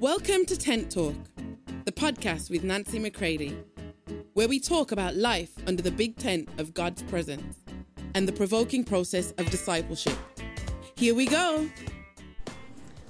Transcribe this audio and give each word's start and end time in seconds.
Welcome 0.00 0.44
to 0.46 0.56
Tent 0.56 0.92
Talk, 0.92 1.16
the 1.84 1.90
podcast 1.90 2.50
with 2.50 2.62
Nancy 2.62 3.00
McCready, 3.00 3.58
where 4.34 4.46
we 4.46 4.60
talk 4.60 4.92
about 4.92 5.16
life 5.16 5.50
under 5.66 5.82
the 5.82 5.90
big 5.90 6.16
tent 6.16 6.48
of 6.58 6.72
God's 6.72 7.02
presence 7.02 7.56
and 8.14 8.28
the 8.28 8.32
provoking 8.32 8.84
process 8.84 9.32
of 9.38 9.50
discipleship. 9.50 10.16
Here 10.94 11.16
we 11.16 11.26
go. 11.26 11.68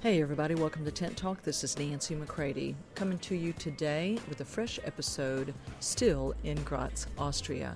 Hey, 0.00 0.22
everybody, 0.22 0.54
welcome 0.54 0.86
to 0.86 0.90
Tent 0.90 1.14
Talk. 1.14 1.42
This 1.42 1.62
is 1.62 1.78
Nancy 1.78 2.14
McCready 2.14 2.74
coming 2.94 3.18
to 3.18 3.34
you 3.34 3.52
today 3.52 4.18
with 4.26 4.40
a 4.40 4.46
fresh 4.46 4.80
episode 4.84 5.52
still 5.80 6.34
in 6.42 6.56
Graz, 6.62 7.06
Austria. 7.18 7.74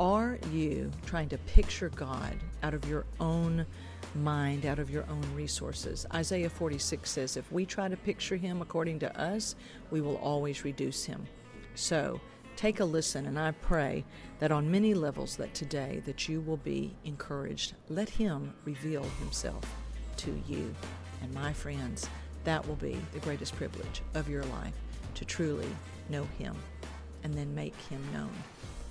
Are 0.00 0.38
you 0.50 0.90
trying 1.06 1.28
to 1.28 1.38
picture 1.38 1.88
God 1.88 2.36
out 2.64 2.74
of 2.74 2.88
your 2.88 3.04
own 3.20 3.64
mind, 4.16 4.66
out 4.66 4.80
of 4.80 4.90
your 4.90 5.04
own 5.08 5.22
resources? 5.34 6.04
Isaiah 6.12 6.50
46 6.50 7.08
says, 7.08 7.36
If 7.36 7.50
we 7.52 7.64
try 7.64 7.88
to 7.88 7.96
picture 7.96 8.34
Him 8.34 8.60
according 8.60 8.98
to 9.00 9.20
us, 9.20 9.54
we 9.92 10.00
will 10.00 10.16
always 10.16 10.64
reduce 10.64 11.04
Him. 11.04 11.24
So, 11.76 12.20
take 12.56 12.78
a 12.78 12.84
listen 12.84 13.26
and 13.26 13.36
i 13.36 13.50
pray 13.50 14.04
that 14.38 14.52
on 14.52 14.70
many 14.70 14.94
levels 14.94 15.36
that 15.36 15.52
today 15.54 16.00
that 16.06 16.28
you 16.28 16.40
will 16.40 16.58
be 16.58 16.94
encouraged 17.04 17.74
let 17.88 18.08
him 18.08 18.54
reveal 18.64 19.02
himself 19.18 19.64
to 20.16 20.30
you 20.46 20.72
and 21.20 21.34
my 21.34 21.52
friends 21.52 22.08
that 22.44 22.64
will 22.68 22.76
be 22.76 22.96
the 23.12 23.18
greatest 23.18 23.56
privilege 23.56 24.02
of 24.14 24.28
your 24.28 24.44
life 24.44 24.74
to 25.14 25.24
truly 25.24 25.66
know 26.08 26.22
him 26.38 26.54
and 27.24 27.34
then 27.34 27.52
make 27.56 27.74
him 27.90 28.00
known 28.12 28.30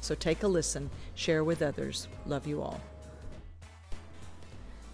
so 0.04 0.14
take 0.16 0.44
a 0.44 0.48
listen, 0.48 0.90
share 1.16 1.46
with 1.46 1.62
others. 1.62 2.10
Love 2.26 2.46
you 2.46 2.62
all. 2.62 2.82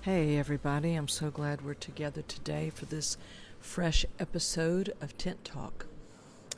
Hey, 0.02 0.38
everybody. 0.38 0.94
I'm 0.94 1.08
so 1.08 1.32
glad 1.32 1.66
we're 1.66 1.74
together 1.74 2.22
today 2.22 2.70
for 2.70 2.86
this 2.86 3.18
fresh 3.60 4.06
episode 4.20 4.94
of 5.02 5.18
Tent 5.18 5.44
Talk. 5.44 5.88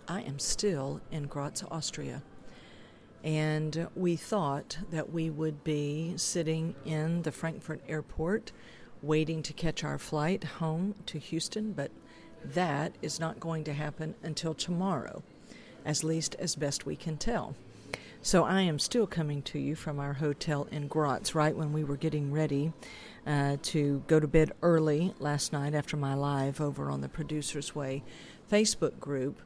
I 0.05 0.21
am 0.23 0.37
still 0.37 0.99
in 1.11 1.27
Graz, 1.27 1.63
Austria. 1.71 2.23
And 3.23 3.87
we 3.95 4.17
thought 4.17 4.79
that 4.91 5.13
we 5.13 5.29
would 5.29 5.63
be 5.63 6.13
sitting 6.17 6.75
in 6.83 7.21
the 7.21 7.31
Frankfurt 7.31 7.81
airport 7.87 8.51
waiting 9.01 9.41
to 9.43 9.53
catch 9.53 9.85
our 9.85 9.97
flight 9.97 10.43
home 10.43 10.95
to 11.05 11.19
Houston, 11.19 11.71
but 11.71 11.91
that 12.43 12.95
is 13.01 13.17
not 13.17 13.39
going 13.39 13.63
to 13.63 13.73
happen 13.73 14.13
until 14.23 14.53
tomorrow, 14.53 15.23
at 15.85 16.03
least 16.03 16.35
as 16.37 16.55
best 16.55 16.85
we 16.85 16.97
can 16.97 17.15
tell. 17.15 17.55
So 18.23 18.43
I 18.43 18.61
am 18.61 18.77
still 18.77 19.07
coming 19.07 19.41
to 19.43 19.57
you 19.57 19.73
from 19.73 19.99
our 19.99 20.13
hotel 20.13 20.67
in 20.71 20.87
Graz, 20.87 21.33
right 21.33 21.55
when 21.55 21.73
we 21.73 21.83
were 21.83 21.97
getting 21.97 22.31
ready 22.31 22.71
uh, 23.25 23.57
to 23.63 24.03
go 24.05 24.19
to 24.19 24.27
bed 24.27 24.51
early 24.61 25.15
last 25.17 25.51
night 25.51 25.73
after 25.73 25.97
my 25.97 26.13
live 26.13 26.61
over 26.61 26.91
on 26.91 27.01
the 27.01 27.09
Producers 27.09 27.73
Way 27.73 28.03
Facebook 28.49 28.99
group. 28.99 29.41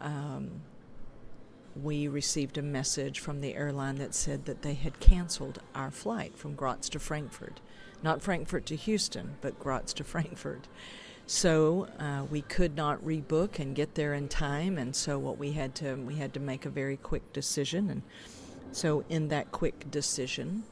Um, 0.00 0.62
we 1.80 2.08
received 2.08 2.58
a 2.58 2.62
message 2.62 3.20
from 3.20 3.40
the 3.40 3.54
airline 3.54 3.94
that 3.98 4.12
said 4.12 4.46
that 4.46 4.62
they 4.62 4.74
had 4.74 4.98
canceled 4.98 5.60
our 5.72 5.92
flight 5.92 6.36
from 6.36 6.56
Graz 6.56 6.88
to 6.88 6.98
Frankfurt. 6.98 7.60
Not 8.02 8.22
Frankfurt 8.22 8.66
to 8.66 8.76
Houston, 8.76 9.36
but 9.40 9.60
Graz 9.60 9.92
to 9.94 10.02
Frankfurt. 10.02 10.66
So 11.26 11.86
uh, 11.98 12.24
we 12.30 12.42
could 12.42 12.76
not 12.76 13.04
rebook 13.04 13.58
and 13.58 13.74
get 13.74 13.94
there 13.94 14.14
in 14.14 14.28
time, 14.28 14.76
and 14.76 14.94
so 14.94 15.18
what 15.18 15.38
we 15.38 15.52
had 15.52 15.74
to 15.76 15.94
we 15.94 16.16
had 16.16 16.34
to 16.34 16.40
make 16.40 16.66
a 16.66 16.70
very 16.70 16.96
quick 16.96 17.32
decision, 17.32 17.88
and 17.88 18.02
so 18.72 19.04
in 19.08 19.28
that 19.28 19.52
quick 19.52 19.90
decision, 19.90 20.64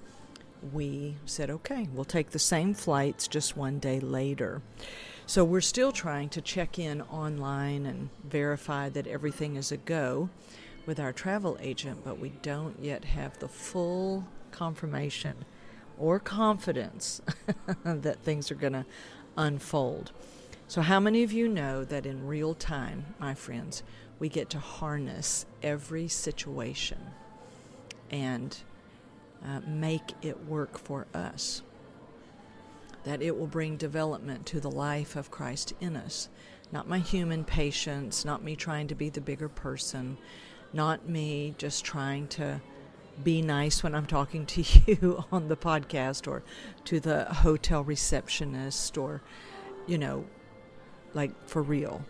we 0.73 1.17
said, 1.25 1.51
okay, 1.51 1.89
we'll 1.93 2.05
take 2.05 2.31
the 2.31 2.39
same 2.39 2.75
flights 2.75 3.29
just 3.29 3.57
one 3.57 3.79
day 3.79 4.01
later. 4.01 4.63
So 5.27 5.45
we're 5.45 5.61
still 5.61 5.93
trying 5.93 6.29
to 6.31 6.41
check 6.41 6.79
in 6.79 7.03
online 7.03 7.87
and 7.87 8.11
verify 8.25 8.89
that 8.89 9.07
everything 9.07 9.57
is 9.57 9.71
a 9.71 9.77
go 9.77 10.29
with 10.87 10.99
our 10.99 11.13
travel 11.13 11.57
agent, 11.61 12.01
but 12.05 12.19
we 12.19 12.31
don't 12.43 12.83
yet 12.83 13.05
have 13.05 13.39
the 13.39 13.49
full 13.49 14.27
confirmation 14.51 15.45
or 15.99 16.19
confidence 16.19 17.21
that 17.85 18.19
things 18.23 18.51
are 18.51 18.57
going 18.57 18.73
to 18.73 18.87
unfold. 19.37 20.13
So, 20.71 20.83
how 20.83 21.01
many 21.01 21.25
of 21.25 21.33
you 21.33 21.49
know 21.49 21.85
that 21.87 22.07
in 22.07 22.29
real 22.29 22.55
time, 22.55 23.17
my 23.19 23.35
friends, 23.35 23.83
we 24.21 24.29
get 24.29 24.51
to 24.51 24.61
harness 24.61 25.45
every 25.65 26.07
situation 26.07 27.11
and 28.09 28.57
uh, 29.45 29.63
make 29.67 30.13
it 30.23 30.47
work 30.47 30.79
for 30.79 31.09
us? 31.13 31.63
That 33.03 33.21
it 33.21 33.37
will 33.37 33.49
bring 33.49 33.79
development 33.79 34.47
to 34.47 34.61
the 34.61 34.71
life 34.71 35.17
of 35.17 35.33
Christ 35.33 35.73
in 35.81 35.97
us. 35.97 36.29
Not 36.71 36.89
my 36.89 37.01
human 37.01 37.43
patience, 37.43 38.25
not 38.25 38.45
me 38.45 38.55
trying 38.55 38.87
to 38.87 38.95
be 38.95 39.09
the 39.09 39.21
bigger 39.21 39.49
person, 39.49 40.19
not 40.73 41.09
me 41.09 41.53
just 41.59 41.85
trying 41.85 42.29
to 42.29 42.61
be 43.25 43.43
nice 43.43 43.83
when 43.83 43.97
I'm 43.97 44.07
talking 44.07 44.47
to 44.47 44.63
you 44.87 45.25
on 45.33 45.49
the 45.49 45.57
podcast 45.57 46.29
or 46.29 46.45
to 46.85 47.01
the 47.01 47.25
hotel 47.25 47.83
receptionist 47.83 48.97
or, 48.97 49.21
you 49.89 49.99
know, 49.99 50.27
like 51.15 51.33
for 51.49 51.63
real, 51.63 52.05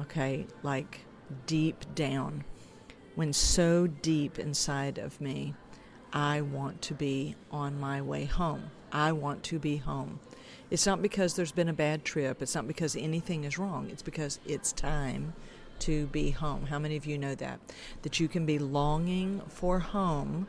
okay? 0.00 0.46
Like 0.62 1.00
deep 1.46 1.84
down, 1.94 2.44
when 3.14 3.32
so 3.32 3.86
deep 3.86 4.38
inside 4.38 4.98
of 4.98 5.20
me, 5.20 5.54
I 6.12 6.40
want 6.40 6.80
to 6.82 6.94
be 6.94 7.36
on 7.50 7.78
my 7.78 8.00
way 8.00 8.24
home. 8.24 8.70
I 8.92 9.12
want 9.12 9.42
to 9.44 9.58
be 9.58 9.76
home. 9.76 10.20
It's 10.70 10.86
not 10.86 11.02
because 11.02 11.34
there's 11.34 11.52
been 11.52 11.68
a 11.68 11.74
bad 11.74 12.04
trip, 12.04 12.42
it's 12.42 12.54
not 12.54 12.66
because 12.66 12.94
anything 12.94 13.44
is 13.44 13.58
wrong, 13.58 13.88
it's 13.90 14.02
because 14.02 14.38
it's 14.46 14.72
time 14.72 15.34
to 15.80 16.06
be 16.08 16.30
home. 16.30 16.66
How 16.66 16.78
many 16.78 16.96
of 16.96 17.06
you 17.06 17.18
know 17.18 17.34
that? 17.36 17.60
That 18.02 18.20
you 18.20 18.28
can 18.28 18.46
be 18.46 18.58
longing 18.58 19.40
for 19.48 19.78
home, 19.78 20.46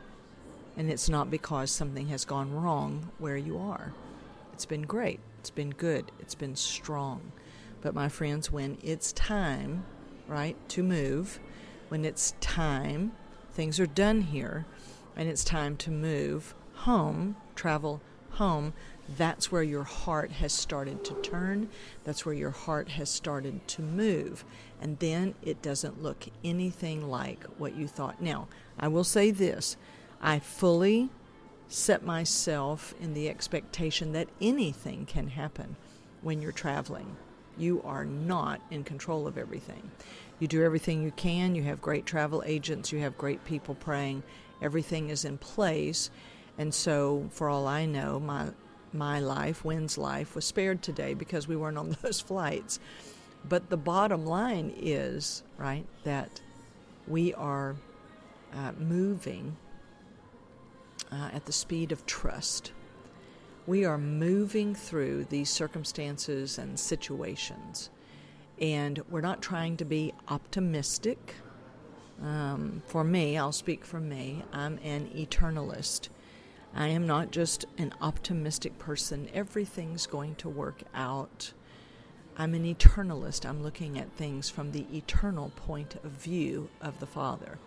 and 0.76 0.90
it's 0.90 1.08
not 1.08 1.30
because 1.30 1.70
something 1.70 2.08
has 2.08 2.24
gone 2.24 2.52
wrong 2.54 3.10
where 3.18 3.36
you 3.36 3.58
are. 3.58 3.92
It's 4.52 4.66
been 4.66 4.82
great, 4.82 5.20
it's 5.38 5.50
been 5.50 5.70
good, 5.70 6.12
it's 6.20 6.34
been 6.34 6.56
strong. 6.56 7.32
But 7.82 7.94
my 7.94 8.08
friends, 8.08 8.50
when 8.50 8.78
it's 8.82 9.12
time, 9.12 9.84
right, 10.28 10.56
to 10.70 10.82
move, 10.82 11.40
when 11.88 12.04
it's 12.04 12.34
time, 12.40 13.12
things 13.52 13.80
are 13.80 13.86
done 13.86 14.20
here, 14.22 14.66
and 15.16 15.28
it's 15.28 15.44
time 15.44 15.76
to 15.78 15.90
move 15.90 16.54
home, 16.74 17.36
travel 17.54 18.00
home, 18.30 18.72
that's 19.16 19.50
where 19.50 19.62
your 19.62 19.82
heart 19.82 20.30
has 20.32 20.52
started 20.52 21.04
to 21.04 21.14
turn. 21.14 21.68
That's 22.04 22.24
where 22.24 22.34
your 22.34 22.50
heart 22.50 22.90
has 22.90 23.10
started 23.10 23.66
to 23.68 23.82
move. 23.82 24.44
And 24.80 24.98
then 25.00 25.34
it 25.42 25.62
doesn't 25.62 26.02
look 26.02 26.26
anything 26.44 27.08
like 27.08 27.44
what 27.58 27.74
you 27.74 27.88
thought. 27.88 28.22
Now, 28.22 28.46
I 28.78 28.88
will 28.88 29.04
say 29.04 29.30
this 29.30 29.76
I 30.22 30.38
fully 30.38 31.10
set 31.68 32.04
myself 32.04 32.94
in 33.00 33.14
the 33.14 33.28
expectation 33.28 34.12
that 34.12 34.28
anything 34.40 35.06
can 35.06 35.28
happen 35.28 35.76
when 36.22 36.40
you're 36.40 36.52
traveling. 36.52 37.16
You 37.60 37.82
are 37.84 38.06
not 38.06 38.62
in 38.70 38.84
control 38.84 39.26
of 39.26 39.36
everything. 39.36 39.90
You 40.38 40.48
do 40.48 40.64
everything 40.64 41.02
you 41.02 41.10
can. 41.10 41.54
You 41.54 41.62
have 41.64 41.82
great 41.82 42.06
travel 42.06 42.42
agents. 42.46 42.90
You 42.90 43.00
have 43.00 43.18
great 43.18 43.44
people 43.44 43.74
praying. 43.74 44.22
Everything 44.62 45.10
is 45.10 45.26
in 45.26 45.36
place. 45.36 46.10
And 46.56 46.72
so, 46.72 47.28
for 47.30 47.50
all 47.50 47.66
I 47.66 47.84
know, 47.84 48.18
my 48.18 48.48
my 48.92 49.20
life, 49.20 49.64
Wynn's 49.64 49.98
life, 49.98 50.34
was 50.34 50.44
spared 50.46 50.82
today 50.82 51.14
because 51.14 51.46
we 51.46 51.54
weren't 51.54 51.78
on 51.78 51.96
those 52.02 52.20
flights. 52.20 52.80
But 53.46 53.68
the 53.68 53.76
bottom 53.76 54.24
line 54.24 54.72
is, 54.76 55.42
right, 55.58 55.86
that 56.04 56.40
we 57.06 57.34
are 57.34 57.76
uh, 58.54 58.72
moving 58.78 59.56
uh, 61.12 61.30
at 61.32 61.44
the 61.44 61.52
speed 61.52 61.92
of 61.92 62.06
trust 62.06 62.72
we 63.66 63.84
are 63.84 63.98
moving 63.98 64.74
through 64.74 65.24
these 65.24 65.50
circumstances 65.50 66.58
and 66.58 66.78
situations, 66.78 67.90
and 68.60 69.00
we're 69.08 69.20
not 69.20 69.42
trying 69.42 69.76
to 69.78 69.84
be 69.84 70.12
optimistic. 70.28 71.34
Um, 72.22 72.82
for 72.86 73.04
me, 73.04 73.38
I'll 73.38 73.52
speak 73.52 73.84
for 73.84 74.00
me, 74.00 74.44
I'm 74.52 74.78
an 74.82 75.08
eternalist. 75.14 76.08
I 76.74 76.88
am 76.88 77.06
not 77.06 77.30
just 77.30 77.64
an 77.78 77.92
optimistic 78.00 78.78
person, 78.78 79.28
everything's 79.34 80.06
going 80.06 80.36
to 80.36 80.48
work 80.48 80.82
out. 80.94 81.52
I'm 82.36 82.54
an 82.54 82.64
eternalist. 82.64 83.46
I'm 83.46 83.62
looking 83.62 83.98
at 83.98 84.10
things 84.12 84.48
from 84.48 84.72
the 84.72 84.86
eternal 84.96 85.50
point 85.56 85.96
of 85.96 86.12
view 86.12 86.70
of 86.80 86.98
the 86.98 87.06
Father. 87.06 87.58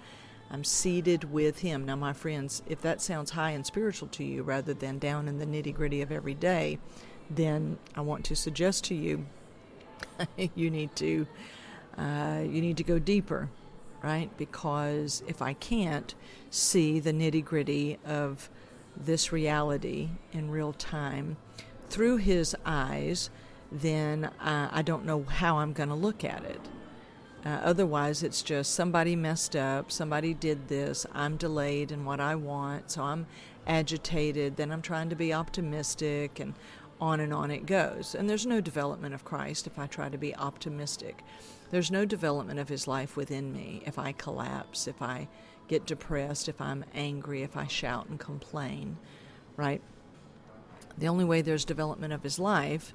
I'm 0.53 0.63
seated 0.63 1.31
with 1.31 1.59
Him. 1.59 1.83
Now, 1.83 1.95
my 1.95 2.13
friends, 2.13 2.61
if 2.67 2.79
that 2.81 3.01
sounds 3.01 3.31
high 3.31 3.49
and 3.49 3.65
spiritual 3.65 4.07
to 4.09 4.23
you 4.23 4.43
rather 4.43 4.75
than 4.75 4.99
down 4.99 5.27
in 5.27 5.39
the 5.39 5.47
nitty 5.47 5.73
gritty 5.73 6.03
of 6.03 6.11
every 6.11 6.35
day, 6.35 6.77
then 7.27 7.79
I 7.95 8.01
want 8.01 8.23
to 8.25 8.35
suggest 8.35 8.83
to 8.85 8.95
you 8.95 9.25
you 10.55 10.69
need 10.69 10.95
to 10.97 11.25
uh, 11.97 12.41
you 12.43 12.61
need 12.61 12.77
to 12.77 12.83
go 12.83 12.99
deeper, 12.99 13.49
right? 14.03 14.35
Because 14.37 15.23
if 15.27 15.41
I 15.41 15.53
can't 15.53 16.13
see 16.51 16.99
the 16.99 17.13
nitty 17.13 17.43
gritty 17.43 17.97
of 18.05 18.49
this 18.95 19.31
reality 19.31 20.09
in 20.33 20.51
real 20.51 20.73
time 20.73 21.37
through 21.89 22.17
His 22.17 22.55
eyes, 22.63 23.31
then 23.71 24.25
uh, 24.39 24.69
I 24.71 24.83
don't 24.83 25.05
know 25.05 25.23
how 25.23 25.57
I'm 25.57 25.73
going 25.73 25.89
to 25.89 25.95
look 25.95 26.23
at 26.23 26.43
it. 26.43 26.61
Uh, 27.45 27.59
otherwise, 27.63 28.23
it's 28.23 28.41
just 28.41 28.73
somebody 28.73 29.15
messed 29.15 29.55
up, 29.55 29.91
somebody 29.91 30.33
did 30.33 30.69
this, 30.69 31.05
I'm 31.13 31.35
delayed 31.35 31.91
in 31.91 32.05
what 32.05 32.21
I 32.21 32.35
want, 32.35 32.91
so 32.91 33.03
I'm 33.03 33.25
agitated, 33.67 34.55
then 34.55 34.71
I'm 34.71 34.81
trying 34.81 35.09
to 35.09 35.15
be 35.15 35.33
optimistic, 35.33 36.39
and 36.39 36.53
on 37.01 37.19
and 37.19 37.33
on 37.33 37.51
it 37.51 37.65
goes. 37.65 38.15
And 38.15 38.29
there's 38.29 38.45
no 38.45 38.61
development 38.61 39.13
of 39.13 39.25
Christ 39.25 39.67
if 39.67 39.77
I 39.77 39.87
try 39.87 40.07
to 40.07 40.17
be 40.17 40.33
optimistic. 40.35 41.21
There's 41.69 41.91
no 41.91 42.05
development 42.05 42.59
of 42.59 42.69
his 42.69 42.87
life 42.87 43.17
within 43.17 43.51
me 43.51 43.83
if 43.85 43.99
I 43.99 44.13
collapse, 44.13 44.87
if 44.87 45.01
I 45.01 45.27
get 45.67 45.85
depressed, 45.85 46.47
if 46.47 46.61
I'm 46.61 46.85
angry, 46.93 47.41
if 47.41 47.57
I 47.57 47.67
shout 47.67 48.07
and 48.07 48.19
complain, 48.19 48.97
right? 49.57 49.81
The 50.97 51.07
only 51.07 51.25
way 51.25 51.41
there's 51.41 51.65
development 51.65 52.13
of 52.13 52.23
his 52.23 52.39
life 52.39 52.93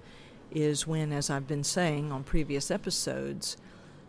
is 0.51 0.87
when, 0.87 1.13
as 1.13 1.29
I've 1.29 1.49
been 1.49 1.65
saying 1.65 2.11
on 2.11 2.23
previous 2.25 2.71
episodes, 2.71 3.59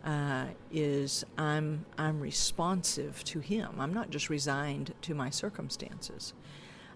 uh, 0.04 0.46
is 0.72 1.24
I'm 1.36 1.84
I'm 1.98 2.20
responsive 2.20 3.22
to 3.24 3.40
Him. 3.40 3.74
I'm 3.78 3.92
not 3.92 4.10
just 4.10 4.30
resigned 4.30 4.94
to 5.02 5.14
my 5.14 5.30
circumstances. 5.30 6.32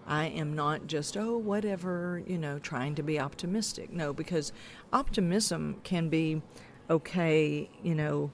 I 0.07 0.27
am 0.27 0.53
not 0.53 0.87
just 0.87 1.17
oh 1.17 1.37
whatever 1.37 2.21
you 2.25 2.37
know 2.37 2.59
trying 2.59 2.95
to 2.95 3.03
be 3.03 3.19
optimistic. 3.19 3.91
No, 3.91 4.13
because 4.13 4.51
optimism 4.93 5.81
can 5.83 6.09
be 6.09 6.41
okay, 6.89 7.69
you 7.83 7.95
know, 7.95 8.31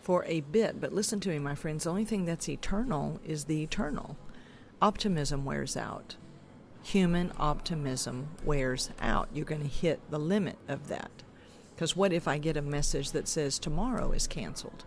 for 0.00 0.24
a 0.26 0.40
bit. 0.40 0.80
But 0.80 0.92
listen 0.92 1.20
to 1.20 1.28
me, 1.28 1.38
my 1.38 1.54
friends. 1.54 1.84
The 1.84 1.90
only 1.90 2.04
thing 2.04 2.24
that's 2.24 2.48
eternal 2.48 3.20
is 3.24 3.44
the 3.44 3.62
eternal. 3.62 4.16
Optimism 4.82 5.44
wears 5.44 5.76
out. 5.76 6.16
Human 6.82 7.32
optimism 7.38 8.28
wears 8.44 8.90
out. 9.00 9.28
You're 9.32 9.46
going 9.46 9.62
to 9.62 9.68
hit 9.68 10.00
the 10.10 10.18
limit 10.18 10.58
of 10.68 10.88
that. 10.88 11.10
Because 11.74 11.96
what 11.96 12.12
if 12.12 12.28
I 12.28 12.38
get 12.38 12.56
a 12.56 12.62
message 12.62 13.12
that 13.12 13.28
says 13.28 13.58
tomorrow 13.58 14.12
is 14.12 14.26
canceled? 14.26 14.84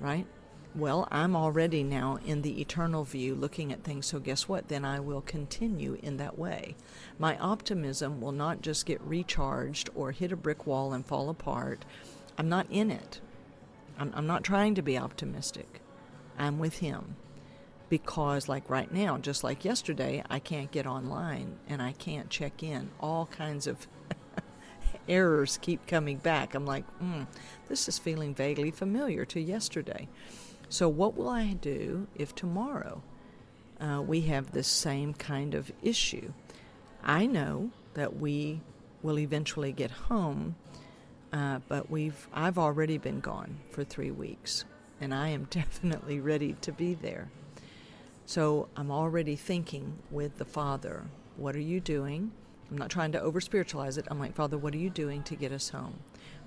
Right? 0.00 0.26
Well, 0.74 1.06
I'm 1.10 1.36
already 1.36 1.82
now 1.82 2.18
in 2.24 2.40
the 2.40 2.60
eternal 2.60 3.04
view 3.04 3.34
looking 3.34 3.72
at 3.72 3.84
things, 3.84 4.06
so 4.06 4.18
guess 4.18 4.48
what? 4.48 4.68
Then 4.68 4.86
I 4.86 5.00
will 5.00 5.20
continue 5.20 5.98
in 6.02 6.16
that 6.16 6.38
way. 6.38 6.76
My 7.18 7.36
optimism 7.36 8.22
will 8.22 8.32
not 8.32 8.62
just 8.62 8.86
get 8.86 9.00
recharged 9.02 9.90
or 9.94 10.12
hit 10.12 10.32
a 10.32 10.36
brick 10.36 10.66
wall 10.66 10.94
and 10.94 11.04
fall 11.04 11.28
apart. 11.28 11.84
I'm 12.38 12.48
not 12.48 12.66
in 12.70 12.90
it. 12.90 13.20
I'm, 13.98 14.12
I'm 14.14 14.26
not 14.26 14.44
trying 14.44 14.74
to 14.76 14.82
be 14.82 14.96
optimistic. 14.96 15.82
I'm 16.38 16.58
with 16.58 16.78
Him. 16.78 17.16
Because, 17.90 18.48
like 18.48 18.70
right 18.70 18.90
now, 18.90 19.18
just 19.18 19.44
like 19.44 19.66
yesterday, 19.66 20.24
I 20.30 20.38
can't 20.38 20.70
get 20.70 20.86
online 20.86 21.58
and 21.68 21.82
I 21.82 21.92
can't 21.92 22.30
check 22.30 22.62
in. 22.62 22.88
All 22.98 23.26
kinds 23.26 23.66
of 23.66 23.86
errors 25.08 25.58
keep 25.60 25.86
coming 25.86 26.18
back. 26.18 26.54
I'm 26.54 26.66
like, 26.66 26.84
mm, 27.00 27.26
this 27.68 27.88
is 27.88 27.98
feeling 27.98 28.34
vaguely 28.34 28.70
familiar 28.70 29.24
to 29.26 29.40
yesterday. 29.40 30.08
So, 30.68 30.88
what 30.88 31.16
will 31.16 31.28
I 31.28 31.52
do 31.52 32.06
if 32.14 32.34
tomorrow 32.34 33.02
uh, 33.80 34.02
we 34.06 34.22
have 34.22 34.52
this 34.52 34.68
same 34.68 35.14
kind 35.14 35.54
of 35.54 35.70
issue? 35.82 36.32
I 37.02 37.26
know 37.26 37.70
that 37.94 38.16
we 38.16 38.60
will 39.02 39.18
eventually 39.18 39.72
get 39.72 39.90
home, 39.90 40.56
uh, 41.32 41.58
but 41.68 41.90
we've 41.90 42.28
I've 42.32 42.58
already 42.58 42.98
been 42.98 43.20
gone 43.20 43.58
for 43.70 43.84
three 43.84 44.10
weeks, 44.10 44.64
and 45.00 45.12
I 45.14 45.28
am 45.28 45.44
definitely 45.50 46.20
ready 46.20 46.54
to 46.62 46.72
be 46.72 46.94
there. 46.94 47.30
So 48.24 48.68
I'm 48.76 48.90
already 48.90 49.36
thinking 49.36 49.98
with 50.10 50.38
the 50.38 50.44
Father, 50.44 51.04
what 51.36 51.56
are 51.56 51.60
you 51.60 51.80
doing? 51.80 52.32
I'm 52.70 52.78
not 52.78 52.90
trying 52.90 53.12
to 53.12 53.20
over 53.20 53.40
spiritualize 53.40 53.98
it. 53.98 54.06
I'm 54.10 54.18
like, 54.18 54.34
Father, 54.34 54.56
what 54.56 54.74
are 54.74 54.78
you 54.78 54.90
doing 54.90 55.22
to 55.24 55.36
get 55.36 55.52
us 55.52 55.68
home? 55.68 55.98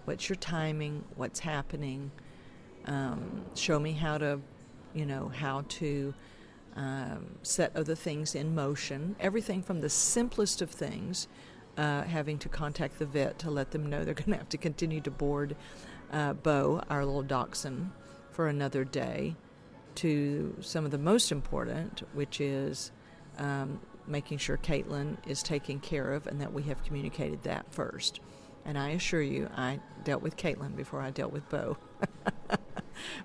What's 0.06 0.30
your 0.30 0.36
timing? 0.36 1.04
What's 1.16 1.40
happening? 1.40 2.12
Um, 2.86 3.46
show 3.56 3.80
me 3.80 3.94
how 3.94 4.18
to, 4.18 4.40
you 4.94 5.06
know, 5.06 5.30
how 5.30 5.66
to 5.68 6.14
um, 6.76 7.26
set 7.42 7.76
other 7.76 7.96
things 7.96 8.36
in 8.36 8.54
motion. 8.54 9.16
Everything 9.20 9.64
from 9.64 9.82
the 9.82 9.90
simplest 9.90 10.62
of 10.62 10.70
things, 10.70 11.28
uh, 11.78 12.04
having 12.04 12.38
to 12.40 12.50
contact 12.50 13.00
the 13.00 13.06
vet 13.06 13.40
to 13.40 13.50
let 13.50 13.72
them 13.72 13.88
know 13.90 14.04
they're 14.04 14.14
going 14.26 14.32
to 14.32 14.38
have 14.38 14.50
to 14.50 14.58
continue 14.58 15.02
to 15.02 15.12
board 15.12 15.56
uh, 16.12 16.34
Bo, 16.34 16.82
our 16.90 17.04
little 17.06 17.24
dachshund, 17.24 17.92
for 18.32 18.48
another 18.48 18.84
day, 18.84 19.36
to 19.96 20.56
some 20.62 20.86
of 20.86 20.92
the 20.92 20.98
most 20.98 21.32
important, 21.32 22.04
which 22.14 22.42
is 22.42 22.92
um, 23.38 23.80
making 24.08 24.38
sure 24.38 24.58
Caitlin 24.58 25.18
is 25.28 25.42
taken 25.42 25.80
care 25.80 26.14
of 26.14 26.28
and 26.28 26.40
that 26.42 26.54
we 26.54 26.64
have 26.64 26.84
communicated 26.84 27.44
that 27.44 27.66
first. 27.72 28.20
And 28.66 28.78
I 28.78 28.90
assure 28.90 29.22
you, 29.22 29.50
I 29.56 29.80
dealt 30.04 30.22
with 30.22 30.38
Caitlin 30.38 30.76
before 30.76 31.02
I 31.02 31.12
dealt 31.12 31.32
with 31.32 31.48
Bo. 31.50 31.78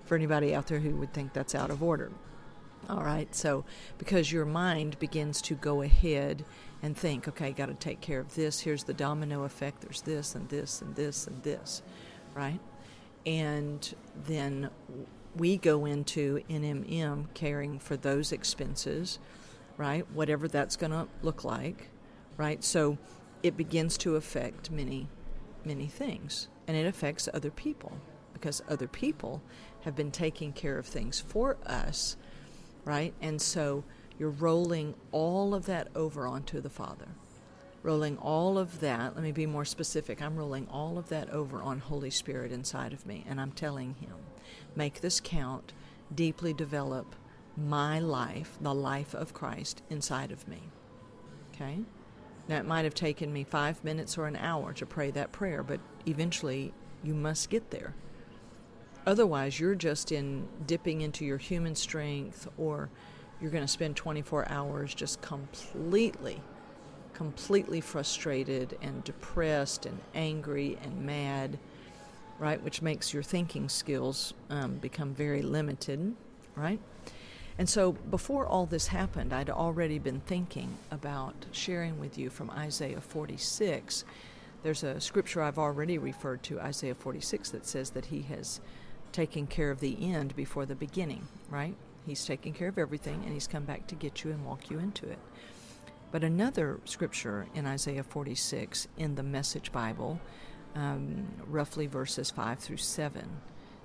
For 0.05 0.15
anybody 0.15 0.53
out 0.53 0.67
there 0.67 0.79
who 0.79 0.95
would 0.97 1.13
think 1.13 1.33
that's 1.33 1.55
out 1.55 1.69
of 1.71 1.81
order. 1.81 2.11
All 2.89 3.03
right, 3.03 3.33
so 3.33 3.63
because 3.97 4.31
your 4.31 4.45
mind 4.45 4.99
begins 4.99 5.41
to 5.43 5.55
go 5.55 5.81
ahead 5.81 6.43
and 6.83 6.97
think, 6.97 7.27
okay, 7.27 7.51
got 7.51 7.67
to 7.67 7.73
take 7.73 8.01
care 8.01 8.19
of 8.19 8.35
this. 8.35 8.59
Here's 8.59 8.83
the 8.83 8.93
domino 8.93 9.43
effect. 9.43 9.81
There's 9.81 10.01
this 10.01 10.35
and 10.35 10.49
this 10.49 10.81
and 10.81 10.95
this 10.95 11.27
and 11.27 11.41
this, 11.43 11.81
right? 12.35 12.59
And 13.25 13.93
then 14.25 14.69
we 15.35 15.57
go 15.57 15.85
into 15.85 16.41
NMM 16.49 17.33
caring 17.33 17.79
for 17.79 17.95
those 17.95 18.31
expenses 18.31 19.19
right? 19.77 20.05
Whatever 20.13 20.47
that's 20.47 20.75
going 20.75 20.91
to 20.91 21.07
look 21.21 21.43
like, 21.43 21.89
right? 22.37 22.63
So 22.63 22.97
it 23.43 23.57
begins 23.57 23.97
to 23.99 24.15
affect 24.15 24.71
many, 24.71 25.07
many 25.65 25.87
things. 25.87 26.47
And 26.67 26.77
it 26.77 26.85
affects 26.85 27.27
other 27.33 27.51
people 27.51 27.93
because 28.33 28.61
other 28.69 28.87
people 28.87 29.41
have 29.81 29.95
been 29.95 30.11
taking 30.11 30.53
care 30.53 30.77
of 30.77 30.85
things 30.85 31.19
for 31.19 31.57
us, 31.65 32.15
right? 32.85 33.13
And 33.21 33.41
so 33.41 33.83
you're 34.17 34.29
rolling 34.29 34.95
all 35.11 35.53
of 35.53 35.65
that 35.65 35.89
over 35.95 36.27
onto 36.27 36.61
the 36.61 36.69
Father. 36.69 37.07
Rolling 37.83 38.17
all 38.19 38.59
of 38.59 38.79
that, 38.81 39.15
let 39.15 39.23
me 39.23 39.31
be 39.31 39.47
more 39.47 39.65
specific. 39.65 40.21
I'm 40.21 40.35
rolling 40.35 40.67
all 40.69 40.99
of 40.99 41.09
that 41.09 41.29
over 41.31 41.63
on 41.63 41.79
Holy 41.79 42.11
Spirit 42.11 42.51
inside 42.51 42.93
of 42.93 43.07
me, 43.07 43.25
and 43.27 43.41
I'm 43.41 43.51
telling 43.51 43.95
Him, 43.95 44.13
make 44.75 45.01
this 45.01 45.19
count, 45.19 45.73
deeply 46.13 46.53
develop 46.53 47.15
my 47.57 47.99
life, 47.99 48.57
the 48.61 48.73
life 48.73 49.13
of 49.13 49.33
Christ 49.33 49.81
inside 49.89 50.31
of 50.31 50.47
me. 50.47 50.59
Okay? 51.53 51.79
Now, 52.47 52.57
it 52.57 52.65
might 52.65 52.85
have 52.85 52.93
taken 52.93 53.31
me 53.31 53.43
five 53.43 53.83
minutes 53.83 54.17
or 54.17 54.27
an 54.27 54.35
hour 54.35 54.73
to 54.73 54.85
pray 54.85 55.11
that 55.11 55.31
prayer, 55.31 55.63
but 55.63 55.79
eventually 56.05 56.73
you 57.03 57.13
must 57.13 57.49
get 57.49 57.71
there. 57.71 57.93
Otherwise, 59.05 59.59
you're 59.59 59.75
just 59.75 60.11
in 60.11 60.47
dipping 60.67 61.01
into 61.01 61.25
your 61.25 61.37
human 61.37 61.75
strength, 61.75 62.47
or 62.57 62.89
you're 63.41 63.51
going 63.51 63.63
to 63.63 63.67
spend 63.67 63.95
24 63.95 64.47
hours 64.49 64.93
just 64.93 65.21
completely, 65.21 66.39
completely 67.13 67.81
frustrated 67.81 68.77
and 68.81 69.03
depressed 69.03 69.85
and 69.87 69.99
angry 70.13 70.77
and 70.83 71.03
mad, 71.03 71.57
right? 72.37 72.61
Which 72.61 72.81
makes 72.81 73.13
your 73.13 73.23
thinking 73.23 73.69
skills 73.69 74.33
um, 74.49 74.75
become 74.75 75.13
very 75.13 75.41
limited, 75.41 76.15
right? 76.55 76.79
And 77.57 77.69
so 77.69 77.91
before 77.91 78.45
all 78.45 78.65
this 78.65 78.87
happened, 78.87 79.33
I'd 79.33 79.49
already 79.49 79.99
been 79.99 80.21
thinking 80.21 80.77
about 80.89 81.45
sharing 81.51 81.99
with 81.99 82.17
you 82.17 82.29
from 82.29 82.49
Isaiah 82.49 83.01
46. 83.01 84.05
There's 84.63 84.83
a 84.83 85.01
scripture 85.01 85.41
I've 85.41 85.59
already 85.59 85.97
referred 85.97 86.43
to, 86.43 86.59
Isaiah 86.59 86.95
46, 86.95 87.49
that 87.51 87.65
says 87.65 87.91
that 87.91 88.05
he 88.05 88.21
has 88.23 88.61
taken 89.11 89.47
care 89.47 89.71
of 89.71 89.79
the 89.79 89.97
end 90.13 90.35
before 90.35 90.65
the 90.65 90.75
beginning, 90.75 91.27
right? 91.49 91.75
He's 92.05 92.25
taken 92.25 92.53
care 92.53 92.67
of 92.67 92.77
everything 92.77 93.21
and 93.23 93.33
he's 93.33 93.47
come 93.47 93.65
back 93.65 93.87
to 93.87 93.95
get 93.95 94.23
you 94.23 94.31
and 94.31 94.45
walk 94.45 94.69
you 94.69 94.79
into 94.79 95.09
it. 95.09 95.19
But 96.11 96.23
another 96.23 96.79
scripture 96.85 97.47
in 97.55 97.65
Isaiah 97.65 98.03
46 98.03 98.87
in 98.97 99.15
the 99.15 99.23
Message 99.23 99.71
Bible, 99.71 100.19
um, 100.75 101.27
roughly 101.47 101.87
verses 101.87 102.29
5 102.31 102.59
through 102.59 102.77
7, 102.77 103.29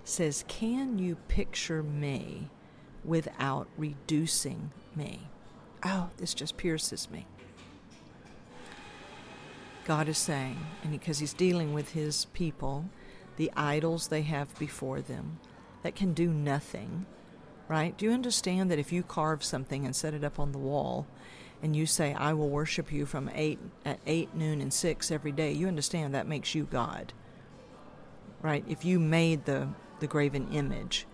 says, 0.05 0.45
Can 0.49 0.99
you 0.99 1.17
picture 1.29 1.83
me 1.83 2.49
without 3.07 3.69
reducing 3.77 4.73
me. 4.95 5.29
Oh, 5.85 6.11
this 6.17 6.35
just 6.35 6.57
pierces 6.57 7.11
me. 7.11 7.27
God 9.85 10.09
is 10.09 10.19
saying, 10.19 10.59
and 10.83 10.91
because 10.91 11.21
He's 11.21 11.33
dealing 11.33 11.73
with 11.73 11.91
His 11.93 12.25
people, 12.27 12.87
the 13.37 13.53
idols 13.57 14.09
they 14.09 14.23
have 14.23 14.59
before 14.59 15.01
them 15.01 15.39
that 15.83 15.95
can 15.95 16.13
do 16.13 16.29
nothing, 16.29 17.07
right? 17.69 17.97
Do 17.97 18.07
you 18.07 18.13
understand 18.13 18.71
that 18.71 18.81
if 18.81 18.93
you 18.93 19.03
carve 19.03 19.45
something 19.45 19.85
and 19.85 19.95
set 19.95 20.15
it 20.15 20.25
up 20.25 20.41
on 20.41 20.51
the 20.53 20.59
wall, 20.59 21.07
and 21.63 21.77
you 21.77 21.87
say, 21.87 22.13
"I 22.15 22.33
will 22.33 22.49
worship 22.49 22.93
you 22.93 23.07
from 23.07 23.31
eight 23.33 23.59
at 23.85 24.01
eight, 24.07 24.35
noon, 24.35 24.61
and 24.61 24.73
six 24.73 25.11
every 25.11 25.33
day," 25.33 25.53
you 25.53 25.69
understand 25.69 26.15
that 26.15 26.27
makes 26.27 26.55
you 26.55 26.65
God, 26.65 27.13
right? 28.43 28.65
If 28.69 28.85
you 28.85 28.99
made 28.99 29.45
the 29.45 29.69
the 30.01 30.07
graven 30.07 30.49
image, 30.53 31.07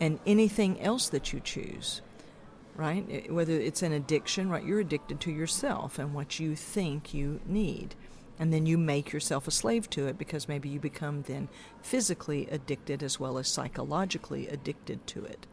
and 0.00 0.18
anything 0.26 0.80
else 0.80 1.08
that 1.08 1.32
you 1.32 1.40
choose, 1.40 2.02
right? 2.76 3.30
Whether 3.30 3.52
it's 3.52 3.82
an 3.82 3.92
addiction, 3.92 4.48
right? 4.48 4.64
You're 4.64 4.80
addicted 4.80 5.20
to 5.20 5.30
yourself 5.30 5.98
and 5.98 6.14
what 6.14 6.38
you 6.40 6.56
think 6.56 7.14
you 7.14 7.40
need. 7.46 7.94
And 8.38 8.52
then 8.52 8.66
you 8.66 8.76
make 8.76 9.12
yourself 9.12 9.46
a 9.46 9.52
slave 9.52 9.88
to 9.90 10.08
it 10.08 10.18
because 10.18 10.48
maybe 10.48 10.68
you 10.68 10.80
become 10.80 11.22
then 11.22 11.48
physically 11.82 12.48
addicted 12.50 13.02
as 13.02 13.20
well 13.20 13.38
as 13.38 13.46
psychologically 13.46 14.48
addicted 14.48 15.06
to 15.08 15.24
it. 15.24 15.46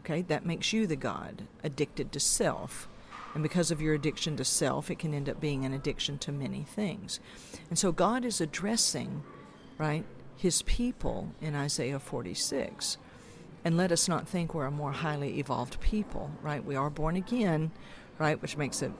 Okay, 0.00 0.22
that 0.22 0.46
makes 0.46 0.72
you 0.72 0.86
the 0.86 0.96
God, 0.96 1.42
addicted 1.62 2.10
to 2.12 2.20
self. 2.20 2.88
And 3.34 3.42
because 3.42 3.70
of 3.70 3.80
your 3.80 3.94
addiction 3.94 4.36
to 4.38 4.44
self, 4.44 4.90
it 4.90 4.98
can 4.98 5.14
end 5.14 5.28
up 5.28 5.40
being 5.40 5.64
an 5.64 5.72
addiction 5.72 6.18
to 6.18 6.32
many 6.32 6.62
things. 6.62 7.20
And 7.68 7.78
so 7.78 7.92
God 7.92 8.24
is 8.24 8.40
addressing, 8.40 9.22
right, 9.78 10.04
his 10.36 10.62
people 10.62 11.32
in 11.40 11.54
Isaiah 11.54 11.98
46. 11.98 12.96
And 13.64 13.76
let 13.76 13.92
us 13.92 14.08
not 14.08 14.28
think 14.28 14.54
we're 14.54 14.66
a 14.66 14.70
more 14.70 14.92
highly 14.92 15.38
evolved 15.38 15.80
people, 15.80 16.30
right? 16.42 16.64
We 16.64 16.74
are 16.74 16.90
born 16.90 17.16
again, 17.16 17.70
right, 18.18 18.40
which 18.42 18.56
makes 18.56 18.82
it, 18.82 18.92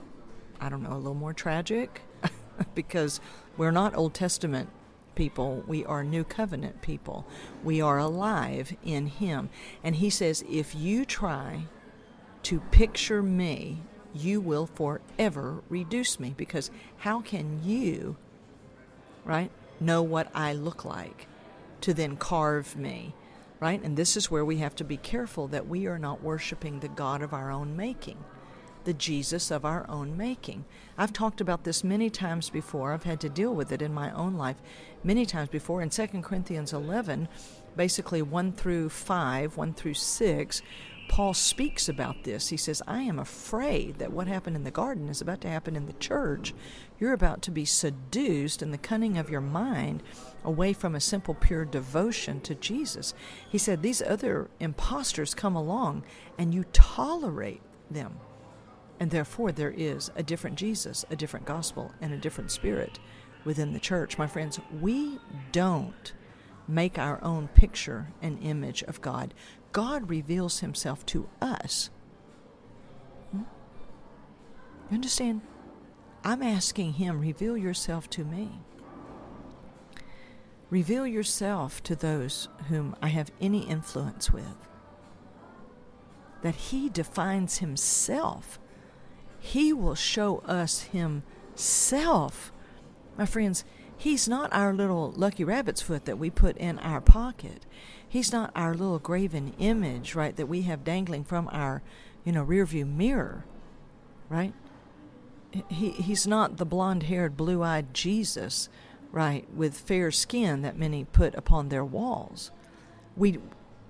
I 0.59 0.69
don't 0.69 0.83
know, 0.83 0.93
a 0.93 0.97
little 0.97 1.13
more 1.13 1.33
tragic 1.33 2.01
because 2.75 3.19
we're 3.57 3.71
not 3.71 3.95
Old 3.95 4.13
Testament 4.13 4.69
people, 5.15 5.63
we 5.67 5.85
are 5.85 6.03
New 6.03 6.23
Covenant 6.23 6.81
people. 6.81 7.25
We 7.63 7.81
are 7.81 7.97
alive 7.97 8.75
in 8.83 9.07
Him. 9.07 9.49
And 9.83 9.95
He 9.95 10.09
says, 10.09 10.43
if 10.49 10.75
you 10.75 11.05
try 11.05 11.65
to 12.43 12.59
picture 12.71 13.21
me, 13.21 13.81
you 14.13 14.39
will 14.39 14.67
forever 14.67 15.63
reduce 15.69 16.19
me 16.19 16.33
because 16.37 16.69
how 16.97 17.21
can 17.21 17.61
you, 17.63 18.15
right, 19.25 19.51
know 19.79 20.03
what 20.03 20.29
I 20.33 20.53
look 20.53 20.85
like 20.85 21.27
to 21.81 21.93
then 21.93 22.17
carve 22.17 22.75
me? 22.75 23.15
Right? 23.63 23.81
And 23.81 23.95
this 23.95 24.17
is 24.17 24.29
where 24.29 24.43
we 24.43 24.57
have 24.57 24.75
to 24.75 24.83
be 24.83 24.97
careful 24.97 25.47
that 25.47 25.69
we 25.69 25.87
are 25.87 25.97
not 25.97 26.21
worshiping 26.21 26.81
the 26.81 26.89
God 26.89 27.21
of 27.21 27.31
our 27.33 27.49
own 27.49 27.77
making 27.77 28.17
the 28.83 28.93
Jesus 28.93 29.51
of 29.51 29.63
our 29.63 29.85
own 29.89 30.17
making. 30.17 30.65
I've 30.97 31.13
talked 31.13 31.39
about 31.39 31.63
this 31.63 31.81
many 31.81 32.09
times 32.09 32.49
before. 32.49 32.91
I've 32.91 33.03
had 33.03 33.21
to 33.21 33.29
deal 33.29 33.55
with 33.55 33.71
it 33.71 33.81
in 33.81 33.93
my 33.93 34.11
own 34.11 34.33
life 34.33 34.57
many 35.01 35.25
times 35.25 35.47
before. 35.47 35.81
In 35.81 35.89
2 35.89 36.07
Corinthians 36.21 36.73
11, 36.73 37.29
basically 37.77 38.21
1 38.21 38.51
through 38.51 38.89
5, 38.89 39.55
1 39.55 39.73
through 39.73 39.93
6, 39.93 40.61
Paul 41.07 41.33
speaks 41.33 41.87
about 41.87 42.23
this. 42.23 42.49
He 42.49 42.57
says, 42.57 42.81
I 42.87 43.01
am 43.03 43.19
afraid 43.19 43.99
that 43.99 44.11
what 44.11 44.27
happened 44.27 44.55
in 44.55 44.63
the 44.63 44.71
garden 44.71 45.09
is 45.09 45.21
about 45.21 45.41
to 45.41 45.49
happen 45.49 45.75
in 45.75 45.85
the 45.85 45.93
church. 45.93 46.53
You're 46.99 47.13
about 47.13 47.41
to 47.43 47.51
be 47.51 47.65
seduced 47.65 48.61
in 48.61 48.71
the 48.71 48.77
cunning 48.77 49.17
of 49.17 49.29
your 49.29 49.41
mind 49.41 50.01
away 50.43 50.73
from 50.73 50.95
a 50.95 50.99
simple, 50.99 51.35
pure 51.35 51.65
devotion 51.65 52.41
to 52.41 52.55
Jesus. 52.55 53.13
He 53.49 53.57
said, 53.57 53.81
These 53.81 54.01
other 54.01 54.49
impostors 54.59 55.35
come 55.35 55.55
along 55.55 56.03
and 56.37 56.53
you 56.53 56.65
tolerate 56.73 57.61
them. 57.91 58.19
And 58.99 59.11
therefore, 59.11 59.51
there 59.51 59.73
is 59.75 60.11
a 60.15 60.23
different 60.23 60.55
Jesus, 60.55 61.05
a 61.09 61.15
different 61.15 61.45
gospel, 61.45 61.91
and 62.01 62.13
a 62.13 62.17
different 62.17 62.51
spirit 62.51 62.99
within 63.43 63.73
the 63.73 63.79
church. 63.79 64.17
My 64.17 64.27
friends, 64.27 64.59
we 64.79 65.19
don't 65.51 66.13
make 66.67 66.97
our 66.97 67.23
own 67.23 67.47
picture 67.49 68.09
and 68.21 68.41
image 68.41 68.83
of 68.83 69.01
God. 69.01 69.33
God 69.71 70.09
reveals 70.09 70.59
himself 70.59 71.05
to 71.07 71.27
us. 71.41 71.89
Hmm? 73.31 73.43
You 74.89 74.95
understand? 74.95 75.41
I'm 76.23 76.41
asking 76.41 76.93
him, 76.93 77.19
reveal 77.19 77.57
yourself 77.57 78.09
to 78.11 78.23
me. 78.23 78.49
Reveal 80.69 81.05
yourself 81.05 81.83
to 81.83 81.95
those 81.95 82.47
whom 82.69 82.95
I 83.01 83.09
have 83.09 83.31
any 83.41 83.67
influence 83.67 84.31
with. 84.31 84.67
That 86.41 86.55
he 86.55 86.89
defines 86.89 87.59
himself 87.59 88.59
he 89.45 89.73
will 89.73 89.93
show 89.93 90.37
us 90.45 90.83
Himself. 90.83 92.53
My 93.17 93.25
friends, 93.25 93.65
He's 94.03 94.27
not 94.27 94.51
our 94.51 94.73
little 94.73 95.13
lucky 95.15 95.45
rabbit's 95.45 95.81
foot 95.81 96.03
that 96.03 96.17
we 96.19 96.29
put 96.29 96.57
in 96.57 96.77
our 96.79 96.99
pocket. 96.99 97.65
He's 98.05 98.33
not 98.33 98.51
our 98.53 98.73
little 98.73 98.99
graven 98.99 99.53
image, 99.59 100.13
right, 100.13 100.35
that 100.35 100.49
we 100.49 100.63
have 100.63 100.83
dangling 100.83 101.23
from 101.23 101.47
our, 101.53 101.81
you 102.25 102.33
know, 102.33 102.43
rearview 102.43 102.85
mirror, 102.85 103.45
right? 104.27 104.53
He, 105.69 105.91
he's 105.91 106.27
not 106.27 106.57
the 106.57 106.65
blonde 106.65 107.03
haired, 107.03 107.37
blue 107.37 107.63
eyed 107.63 107.93
Jesus, 107.93 108.67
right, 109.13 109.47
with 109.55 109.79
fair 109.79 110.11
skin 110.11 110.63
that 110.63 110.77
many 110.77 111.05
put 111.05 111.33
upon 111.35 111.69
their 111.69 111.85
walls. 111.85 112.51
We, 113.15 113.39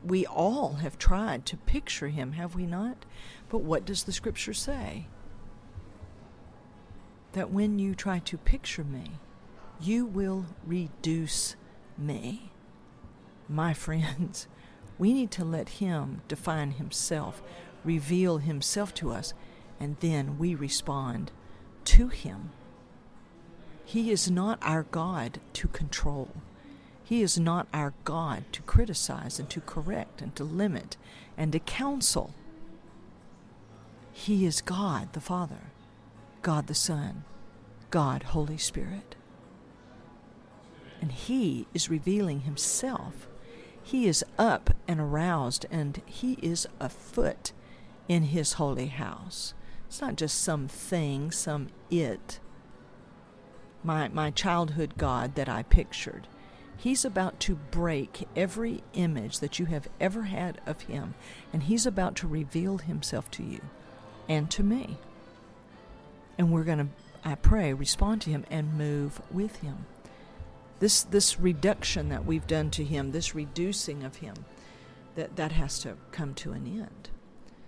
we 0.05 0.27
all 0.27 0.73
have 0.73 0.99
tried 0.99 1.43
to 1.47 1.57
picture 1.57 2.09
him, 2.09 2.33
have 2.33 2.53
we 2.53 2.67
not? 2.67 3.07
But 3.49 3.63
what 3.63 3.83
does 3.83 4.03
the 4.03 4.11
scripture 4.11 4.53
say? 4.53 5.07
that 7.31 7.49
when 7.49 7.79
you 7.79 7.95
try 7.95 8.19
to 8.19 8.37
picture 8.37 8.83
me, 8.83 9.13
you 9.83 10.05
will 10.05 10.45
reduce 10.65 11.55
me. 11.97 12.51
My 13.49 13.73
friends, 13.73 14.47
we 14.97 15.13
need 15.13 15.31
to 15.31 15.45
let 15.45 15.69
Him 15.69 16.21
define 16.27 16.71
Himself, 16.71 17.41
reveal 17.83 18.37
Himself 18.37 18.93
to 18.95 19.11
us, 19.11 19.33
and 19.79 19.97
then 19.99 20.37
we 20.37 20.55
respond 20.55 21.31
to 21.85 22.07
Him. 22.07 22.51
He 23.83 24.11
is 24.11 24.31
not 24.31 24.59
our 24.61 24.83
God 24.83 25.39
to 25.53 25.67
control. 25.67 26.29
He 27.03 27.21
is 27.21 27.37
not 27.37 27.67
our 27.73 27.93
God 28.05 28.45
to 28.53 28.61
criticize 28.61 29.39
and 29.39 29.49
to 29.49 29.59
correct 29.59 30.21
and 30.21 30.33
to 30.37 30.45
limit 30.45 30.95
and 31.37 31.51
to 31.51 31.59
counsel. 31.59 32.33
He 34.13 34.45
is 34.45 34.61
God 34.61 35.11
the 35.11 35.19
Father. 35.19 35.71
God 36.41 36.67
the 36.67 36.75
Son, 36.75 37.23
God, 37.89 38.23
Holy 38.23 38.57
Spirit. 38.57 39.15
And 41.03 41.11
He 41.11 41.67
is 41.73 41.89
revealing 41.89 42.43
Himself. 42.43 43.27
He 43.83 44.07
is 44.07 44.23
up 44.39 44.69
and 44.87 45.01
aroused, 45.01 45.65
and 45.69 46.01
He 46.05 46.37
is 46.41 46.65
afoot 46.79 47.51
in 48.07 48.23
His 48.23 48.53
holy 48.53 48.87
house. 48.87 49.53
It's 49.85 49.99
not 49.99 50.15
just 50.15 50.41
some 50.41 50.69
thing, 50.69 51.29
some 51.31 51.67
it. 51.91 52.39
My, 53.83 54.07
my 54.07 54.31
childhood 54.31 54.93
God 54.95 55.35
that 55.35 55.49
I 55.49 55.63
pictured. 55.63 56.29
He's 56.77 57.03
about 57.03 57.37
to 57.41 57.55
break 57.55 58.25
every 58.33 58.81
image 58.93 59.39
that 59.39 59.59
you 59.59 59.65
have 59.65 59.89
ever 59.99 60.21
had 60.21 60.61
of 60.65 60.83
Him, 60.83 61.15
and 61.51 61.63
He's 61.63 61.85
about 61.85 62.15
to 62.15 62.29
reveal 62.29 62.77
Himself 62.77 63.29
to 63.31 63.43
you 63.43 63.59
and 64.29 64.49
to 64.51 64.63
me 64.63 64.99
and 66.37 66.49
we're 66.49 66.63
going 66.63 66.77
to, 66.77 66.87
I 67.23 67.35
pray, 67.35 67.73
respond 67.73 68.21
to 68.21 68.29
Him 68.29 68.45
and 68.49 68.77
move 68.77 69.21
with 69.31 69.57
Him. 69.57 69.85
This 70.83 71.03
this 71.03 71.39
reduction 71.39 72.09
that 72.09 72.25
we've 72.25 72.45
done 72.45 72.69
to 72.71 72.83
Him, 72.83 73.11
this 73.11 73.33
reducing 73.33 74.03
of 74.03 74.17
Him, 74.17 74.33
that 75.15 75.37
that 75.37 75.53
has 75.53 75.79
to 75.79 75.95
come 76.11 76.33
to 76.33 76.51
an 76.51 76.67
end. 76.67 77.09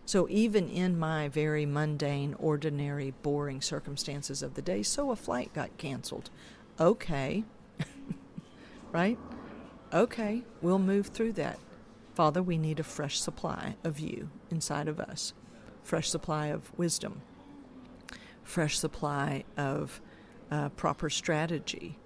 So 0.06 0.28
even 0.30 0.68
in 0.68 1.00
my 1.00 1.30
very 1.30 1.66
mundane, 1.66 2.36
ordinary, 2.38 3.14
boring 3.22 3.62
circumstances 3.62 4.44
of 4.44 4.56
the 4.56 4.62
day, 4.62 4.84
so 4.84 5.12
a 5.12 5.16
flight 5.16 5.54
got 5.54 5.78
canceled. 5.78 6.30
Okay, 6.78 7.46
right? 8.92 9.18
Okay, 9.94 10.44
we'll 10.62 10.78
move 10.78 11.08
through 11.08 11.32
that. 11.34 11.58
Father, 12.16 12.44
we 12.44 12.58
need 12.58 12.82
a 12.82 12.84
fresh 12.84 13.18
supply 13.18 13.78
of 13.86 13.98
you 13.98 14.30
inside 14.52 14.90
of 14.90 15.00
us, 15.00 15.32
fresh 15.84 16.10
supply 16.10 16.48
of 16.48 16.78
wisdom, 16.78 17.22
fresh 18.44 18.78
supply 18.78 19.46
of 19.56 20.02
uh, 20.52 20.68
proper 20.68 21.10
strategy. 21.10 21.98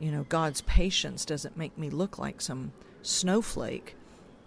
You 0.00 0.10
know, 0.10 0.24
God's 0.28 0.62
patience 0.62 1.24
doesn't 1.24 1.56
make 1.56 1.76
me 1.78 1.90
look 1.90 2.18
like 2.18 2.40
some 2.40 2.72
snowflake 3.02 3.94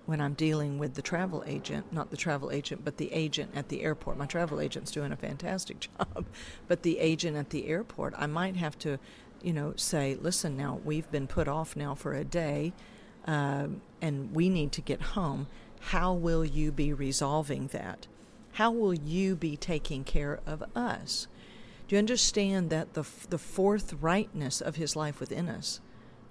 when 0.06 0.20
I'm 0.20 0.34
dealing 0.34 0.80
with 0.80 0.96
the 0.96 1.02
travel 1.02 1.44
agent, 1.48 1.94
not 1.94 2.12
the 2.12 2.18
travel 2.18 2.52
agent, 2.52 2.84
but 2.84 2.98
the 2.98 3.14
agent 3.14 3.52
at 3.56 3.70
the 3.70 3.84
airport. 3.84 4.18
My 4.18 4.26
travel 4.26 4.60
agent's 4.60 4.92
doing 4.92 5.12
a 5.12 5.16
fantastic 5.16 5.80
job, 5.98 6.26
but 6.68 6.84
the 6.84 7.00
agent 7.00 7.38
at 7.38 7.52
the 7.52 7.68
airport, 7.68 8.14
I 8.18 8.26
might 8.26 8.58
have 8.58 8.78
to, 8.80 9.00
you 9.42 9.54
know, 9.54 9.74
say, 9.78 10.18
listen, 10.20 10.58
now 10.58 10.82
we've 10.84 11.10
been 11.12 11.28
put 11.28 11.48
off 11.48 11.76
now 11.76 11.96
for 11.96 12.14
a 12.14 12.26
day, 12.26 12.74
uh, 13.26 13.68
and 14.02 14.36
we 14.36 14.50
need 14.50 14.72
to 14.74 14.82
get 14.82 15.02
home. 15.02 15.48
How 15.80 16.14
will 16.14 16.44
you 16.44 16.72
be 16.72 16.92
resolving 16.92 17.68
that? 17.68 18.08
How 18.54 18.72
will 18.72 18.94
you 18.94 19.36
be 19.36 19.56
taking 19.56 20.04
care 20.04 20.40
of 20.46 20.64
us? 20.76 21.28
Do 21.94 21.98
you 21.98 22.00
understand 22.00 22.72
that 22.72 22.96
the, 22.96 23.06
the 23.30 23.38
forthrightness 23.38 24.64
of 24.64 24.78
his 24.78 24.96
life 24.96 25.20
within 25.20 25.48
us, 25.48 25.80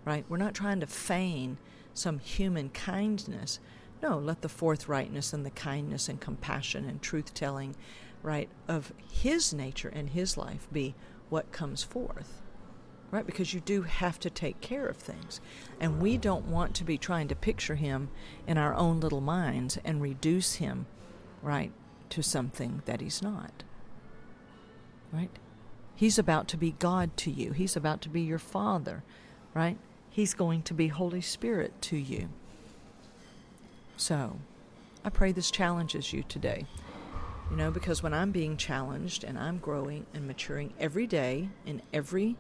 right? 0.04 0.25
We're 0.28 0.37
not 0.37 0.54
trying 0.54 0.81
to 0.81 0.88
feign 0.88 1.57
some 1.95 2.19
human 2.19 2.71
kindness. 2.71 3.61
No, 4.02 4.19
let 4.19 4.42
the 4.42 4.49
forthrightness 4.49 5.33
and 5.33 5.47
the 5.47 5.52
kindness 5.52 6.09
and 6.09 6.21
compassion 6.21 6.85
and 6.85 7.00
truth 7.00 7.33
telling, 7.33 7.76
right, 8.25 8.49
of 8.66 8.92
his 9.09 9.54
nature 9.54 9.88
and 9.90 10.11
his 10.11 10.37
life 10.37 10.66
be 10.73 10.97
what 11.28 11.52
comes 11.52 11.85
forth. 11.85 12.42
Right? 13.12 13.25
Because 13.25 13.54
you 13.54 13.61
do 13.61 13.83
have 13.83 14.19
to 14.19 14.31
take 14.31 14.61
care 14.61 14.88
of 14.88 14.97
things. 14.97 15.40
And 15.78 16.02
we 16.02 16.19
don't 16.19 16.47
want 16.47 16.75
to 16.75 16.83
be 16.83 16.99
trying 16.99 17.28
to 17.28 17.37
picture 17.37 17.76
him 17.76 18.09
in 18.49 18.59
our 18.59 18.75
own 18.75 18.99
little 18.99 19.21
minds 19.21 19.78
and 19.85 20.02
reduce 20.02 20.54
him, 20.54 20.87
right, 21.40 21.71
to 22.11 22.21
something 22.21 22.83
that 22.87 23.00
he's 23.00 23.23
not. 23.23 23.62
Right? 25.12 25.31
He's 26.03 26.19
about 26.19 26.49
to 26.49 26.57
be 26.57 26.73
God 26.81 27.17
to 27.19 27.31
you. 27.31 27.53
He's 27.53 27.77
about 27.77 28.01
to 28.01 28.09
be 28.09 28.23
your 28.23 28.41
Father, 28.41 29.05
right? 29.55 29.79
He's 30.11 30.35
going 30.35 30.63
to 30.63 30.75
be 30.75 30.89
Holy 30.89 31.21
Spirit 31.21 31.81
to 31.83 31.97
you. 31.97 32.29
So, 33.97 34.39
I 35.05 35.11
pray 35.11 35.31
this 35.31 35.53
challenges 35.53 36.13
you 36.13 36.25
today. 36.25 36.67
You 37.53 37.57
know, 37.57 37.71
because 37.71 38.03
when 38.03 38.13
I'm 38.13 38.33
being 38.33 38.57
challenged 38.57 39.23
and 39.23 39.39
I'm 39.39 39.59
growing 39.59 40.05
and 40.13 40.27
maturing 40.27 40.75
every 40.81 41.07
day 41.07 41.51
in 41.67 41.81
every 41.93 42.35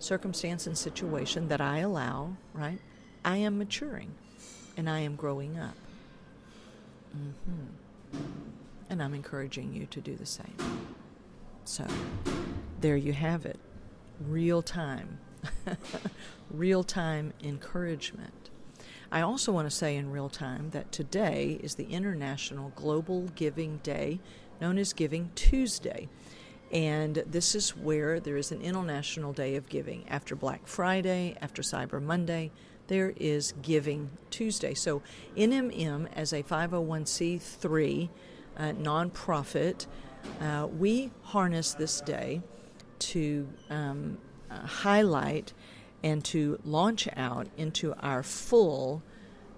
circumstance 0.00 0.66
and 0.66 0.76
situation 0.76 1.46
that 1.46 1.60
I 1.60 1.78
allow, 1.78 2.36
right, 2.52 2.80
I 3.24 3.36
am 3.36 3.58
maturing 3.58 4.10
and 4.76 4.90
I 4.90 4.98
am 4.98 5.14
growing 5.14 5.56
up. 5.56 5.76
Mm-hmm. 7.16 8.18
And 8.90 9.00
I'm 9.00 9.14
encouraging 9.14 9.72
you 9.72 9.86
to 9.86 10.00
do 10.00 10.16
the 10.16 10.26
same. 10.26 10.56
So, 11.64 11.86
there 12.80 12.96
you 12.96 13.12
have 13.12 13.46
it. 13.46 13.58
Real 14.20 14.62
time. 14.62 15.18
real 16.50 16.84
time 16.84 17.32
encouragement. 17.42 18.50
I 19.10 19.22
also 19.22 19.52
want 19.52 19.70
to 19.70 19.74
say 19.74 19.96
in 19.96 20.10
real 20.10 20.28
time 20.28 20.70
that 20.70 20.92
today 20.92 21.58
is 21.62 21.76
the 21.76 21.86
International 21.86 22.72
Global 22.74 23.28
Giving 23.34 23.78
Day, 23.78 24.20
known 24.60 24.76
as 24.76 24.92
Giving 24.92 25.30
Tuesday. 25.34 26.08
And 26.72 27.22
this 27.26 27.54
is 27.54 27.76
where 27.76 28.18
there 28.18 28.36
is 28.36 28.50
an 28.50 28.60
International 28.60 29.32
Day 29.32 29.56
of 29.56 29.68
Giving. 29.68 30.08
After 30.08 30.34
Black 30.34 30.66
Friday, 30.66 31.36
after 31.40 31.62
Cyber 31.62 32.02
Monday, 32.02 32.50
there 32.88 33.14
is 33.16 33.54
Giving 33.62 34.10
Tuesday. 34.30 34.74
So, 34.74 35.00
NMM, 35.36 36.08
as 36.12 36.32
a 36.32 36.42
501c3 36.42 38.08
uh, 38.56 38.62
nonprofit, 38.72 39.86
uh, 40.40 40.66
we 40.78 41.10
harness 41.22 41.74
this 41.74 42.00
day 42.00 42.40
to 42.98 43.48
um, 43.70 44.18
uh, 44.50 44.66
highlight 44.66 45.52
and 46.02 46.24
to 46.24 46.58
launch 46.64 47.08
out 47.16 47.46
into 47.56 47.94
our 48.00 48.22
full 48.22 49.02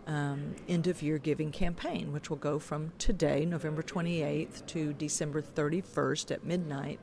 um, 0.07 0.55
end 0.69 0.87
of 0.87 1.03
year 1.03 1.19
giving 1.19 1.51
campaign, 1.51 2.13
which 2.13 2.31
will 2.31 2.37
go 2.37 2.59
from 2.59 2.93
today, 2.99 3.45
November 3.45 3.83
28th, 3.83 4.65
to 4.67 4.93
December 4.93 5.43
31st 5.43 6.31
at 6.31 6.45
midnight 6.45 7.01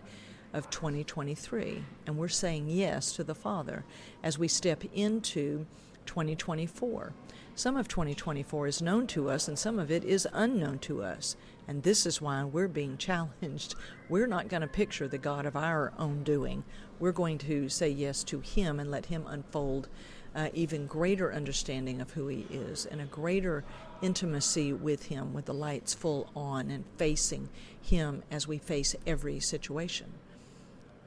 of 0.53 0.70
2023. 0.70 1.84
And 2.08 2.17
we're 2.17 2.27
saying 2.29 2.70
yes 2.70 3.12
to 3.13 3.24
the 3.24 3.36
Father 3.36 3.84
as 4.24 4.39
we 4.39 4.48
step 4.48 4.84
into 4.93 5.65
2024. 6.05 7.13
Some 7.56 7.78
of 7.78 7.88
2024 7.88 8.66
is 8.66 8.82
known 8.82 9.06
to 9.08 9.30
us, 9.30 9.48
and 9.48 9.60
some 9.60 9.78
of 9.78 9.92
it 9.92 10.04
is 10.04 10.28
unknown 10.34 10.80
to 10.80 11.04
us. 11.04 11.36
And 11.68 11.84
this 11.84 12.08
is 12.08 12.20
why 12.20 12.44
we're 12.44 12.68
being 12.68 12.98
challenged. 12.98 13.76
We're 14.10 14.26
not 14.26 14.48
going 14.48 14.62
to 14.62 14.68
picture 14.68 15.08
the 15.08 15.20
God 15.20 15.46
of 15.46 15.56
our 15.56 15.94
own 16.00 16.24
doing. 16.24 16.64
We're 17.00 17.12
going 17.12 17.38
to 17.40 17.70
say 17.70 17.90
yes 17.90 18.24
to 18.26 18.40
Him 18.40 18.80
and 18.80 18.90
let 18.90 19.06
Him 19.06 19.26
unfold 19.28 19.88
uh, 20.36 20.50
even 20.56 20.88
greater 20.88 21.32
understanding 21.32 22.02
of 22.02 22.10
who 22.10 22.28
He 22.28 22.48
is 22.50 22.88
and 22.88 23.00
a 23.00 23.06
greater 23.06 23.64
intimacy 24.02 24.74
with 24.74 25.06
Him 25.06 25.32
with 25.32 25.46
the 25.46 25.54
lights 25.54 25.94
full 25.94 26.32
on 26.36 26.72
and 26.72 26.86
facing 26.98 27.50
Him 27.80 28.24
as 28.32 28.48
we 28.48 28.58
face 28.58 28.96
every 29.06 29.40
situation. 29.40 30.12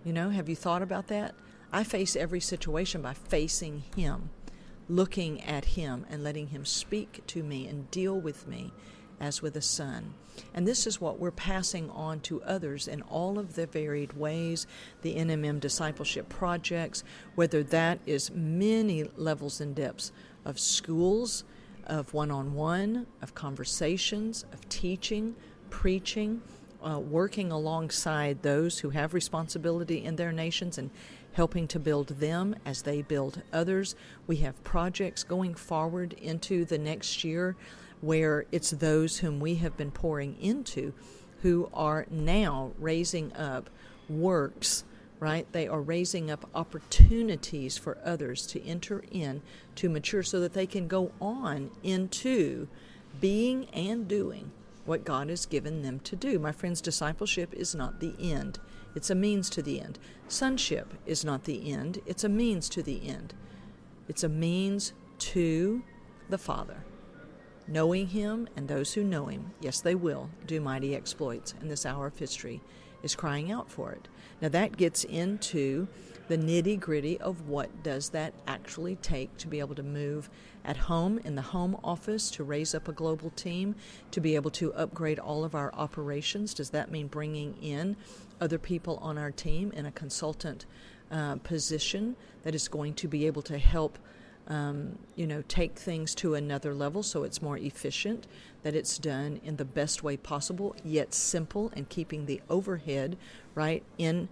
You 0.05 0.12
know, 0.12 0.31
have 0.31 0.49
you 0.49 0.55
thought 0.55 0.83
about 0.83 1.09
that? 1.09 1.35
I 1.73 1.83
face 1.83 2.15
every 2.15 2.41
situation 2.41 3.03
by 3.03 3.15
facing 3.15 3.83
Him 3.97 4.31
looking 4.88 5.43
at 5.43 5.64
Him 5.64 6.07
and 6.09 6.23
letting 6.23 6.49
Him 6.49 6.64
speak 6.64 7.23
to 7.28 7.43
me 7.43 7.66
and 7.66 7.90
deal 7.90 8.19
with 8.19 8.47
me 8.47 8.73
as 9.21 9.43
with 9.43 9.57
a 9.57 9.62
son. 9.62 10.14
And 10.55 10.66
this 10.66 10.87
is 10.87 11.00
what 11.00 11.19
we're 11.19 11.31
passing 11.31 11.90
on 11.90 12.21
to 12.21 12.43
others 12.43 12.88
in 12.88 13.02
all 13.02 13.38
of 13.38 13.55
the 13.55 13.66
varied 13.66 14.12
ways, 14.12 14.66
the 15.02 15.16
NMM 15.16 15.61
discipleship 15.61 16.28
projects, 16.28 17.02
whether 17.35 17.62
that 17.64 18.00
is 18.07 18.31
many 18.31 19.05
levels 19.16 19.61
and 19.61 19.75
depths 19.75 20.12
of 20.45 20.59
schools, 20.59 21.45
of 21.87 22.12
one 22.12 22.31
on 22.31 22.55
one, 22.55 23.07
of 23.23 23.35
conversations, 23.35 24.45
of 24.52 24.69
teaching, 24.69 25.34
preaching, 25.71 26.43
uh, 26.87 26.99
working 26.99 27.50
alongside 27.50 28.43
those 28.43 28.78
who 28.78 28.91
have 28.91 29.15
responsibility 29.15 30.04
in 30.04 30.17
their 30.17 30.32
nations 30.32 30.78
and 30.78 30.91
helping 31.36 31.68
to 31.68 31.78
build 31.78 32.08
them 32.08 32.56
as 32.64 32.82
they 32.82 33.02
build 33.02 33.42
others. 33.52 33.94
We 34.26 34.36
have 34.36 34.64
projects 34.64 35.22
going 35.22 35.54
forward 35.54 36.14
into 36.14 36.64
the 36.64 36.78
next 36.78 37.22
year 37.25 37.54
where 38.00 38.46
it's 38.50 38.70
those 38.70 39.18
whom 39.18 39.38
we 39.38 39.56
have 39.56 39.76
been 39.76 39.90
pouring 39.90 40.34
into 40.40 40.94
who 41.42 41.68
are 41.75 42.06
now 42.10 42.72
raising 42.78 43.34
up 43.36 43.68
works 44.08 44.84
right 45.18 45.50
they 45.52 45.66
are 45.66 45.80
raising 45.80 46.30
up 46.30 46.49
opportunities 46.54 47.76
for 47.78 47.99
others 48.04 48.46
to 48.46 48.62
enter 48.64 49.02
in 49.10 49.40
to 49.75 49.88
mature 49.88 50.22
so 50.22 50.40
that 50.40 50.52
they 50.52 50.66
can 50.66 50.86
go 50.86 51.10
on 51.20 51.70
into 51.82 52.68
being 53.20 53.66
and 53.70 54.06
doing 54.06 54.50
what 54.86 55.04
God 55.04 55.28
has 55.28 55.46
given 55.46 55.82
them 55.82 56.00
to 56.00 56.16
do. 56.16 56.38
My 56.38 56.52
friends, 56.52 56.80
discipleship 56.80 57.52
is 57.52 57.75
not 57.75 58.00
the 58.00 58.14
end. 58.20 58.58
It's 58.97 59.11
a 59.11 59.15
means 59.15 59.50
to 59.50 59.63
the 59.63 59.80
end. 59.80 59.99
Sonship 60.26 60.95
is 61.04 61.23
not 61.25 61.45
the 61.45 61.71
end, 61.71 62.00
it's 62.06 62.25
a 62.25 62.28
means 62.30 62.69
to 62.71 62.82
the 62.82 63.06
end. 63.06 63.35
It's 64.09 64.25
a 64.25 64.28
means 64.28 64.95
to 65.19 65.82
the 66.30 66.39
Father. 66.39 66.82
Knowing 67.69 68.09
Him 68.09 68.49
and 68.56 68.67
those 68.67 68.95
who 68.95 69.04
know 69.04 69.26
Him, 69.26 69.52
yes, 69.61 69.80
they 69.80 69.95
will 69.95 70.30
do 70.47 70.63
mighty 70.63 70.95
exploits, 70.95 71.54
and 71.61 71.71
this 71.71 71.85
hour 71.85 72.06
of 72.06 72.17
history 72.19 72.63
is 73.02 73.15
crying 73.15 73.52
out 73.52 73.71
for 73.71 73.93
it. 73.93 74.09
Now, 74.41 74.49
that 74.49 74.78
gets 74.78 75.04
into 75.04 75.89
the 76.28 76.39
nitty 76.39 76.80
gritty 76.80 77.21
of 77.21 77.49
what 77.49 77.82
does 77.82 78.09
that 78.11 78.32
actually 78.47 78.97
take 78.97 79.37
to 79.39 79.47
be 79.47 79.61
able 79.61 79.75
to 79.75 79.82
move 79.82 80.30
at 80.67 80.76
home 80.76 81.19
in 81.25 81.37
the 81.37 81.43
home 81.43 81.79
office 81.83 82.31
to 82.33 82.45
raise 82.45 82.75
up 82.75 82.89
a 82.89 82.93
global 82.93 83.31
team 83.31 83.75
to 84.11 84.21
be 84.21 84.35
able 84.35 84.50
to 84.50 84.75
upgrade 84.75 85.19
all 85.19 85.45
of 85.45 85.55
our 85.55 85.73
operations. 85.75 86.52
Does 86.52 86.71
that 86.71 86.91
mean 86.91 87.07
bringing 87.07 87.57
in 87.63 87.97
other 88.41 88.59
people 88.59 88.99
on 89.00 89.17
our 89.17 89.31
team 89.31 89.73
in 89.73 89.87
a 89.87 89.93
consultant 89.93 90.67
uh, 91.11 91.37
position 91.37 92.17
that 92.43 92.55
is 92.55 92.69
going 92.69 92.95
to 92.95 93.09
be 93.09 93.26
able 93.26 93.43
to 93.43 93.59
help 93.59 93.99
um, 94.49 94.99
you 95.17 95.26
know 95.26 95.43
take 95.49 95.76
things 95.76 96.15
to 96.15 96.35
another 96.35 96.73
level 96.73 97.02
so 97.02 97.25
it's 97.25 97.43
more 97.43 97.59
efficient 97.59 98.29
that 98.63 98.76
it's 98.76 98.97
done 98.97 99.41
in 99.43 99.57
the 99.57 99.65
best 99.65 100.05
way 100.05 100.17
possible 100.17 100.76
yet 100.85 101.13
simple 101.13 101.73
and 101.75 101.89
keeping 101.89 102.26
the 102.26 102.41
overhead 102.49 103.17
right 103.57 103.83
in 103.99 104.29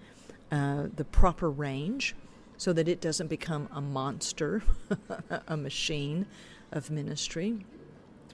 uh, 0.52 0.84
the 0.94 1.04
proper 1.04 1.50
range 1.50 2.14
so 2.56 2.72
that 2.72 2.88
it 2.88 3.00
doesn't 3.00 3.28
become 3.28 3.68
a 3.72 3.80
monster, 3.80 4.62
a 5.48 5.56
machine 5.56 6.26
of 6.72 6.90
ministry, 6.90 7.64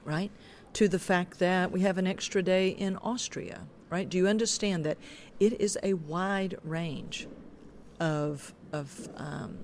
right? 0.04 0.30
To 0.74 0.88
the 0.88 0.98
fact 0.98 1.38
that 1.38 1.72
we 1.72 1.80
have 1.80 1.98
an 1.98 2.06
extra 2.06 2.42
day 2.42 2.68
in 2.68 2.96
Austria, 2.98 3.62
right? 3.90 4.08
Do 4.08 4.18
you 4.18 4.28
understand 4.28 4.84
that 4.84 4.98
it 5.38 5.60
is 5.60 5.78
a 5.82 5.94
wide 5.94 6.56
range 6.64 7.26
of, 7.98 8.54
of, 8.72 9.08
um, 9.16 9.58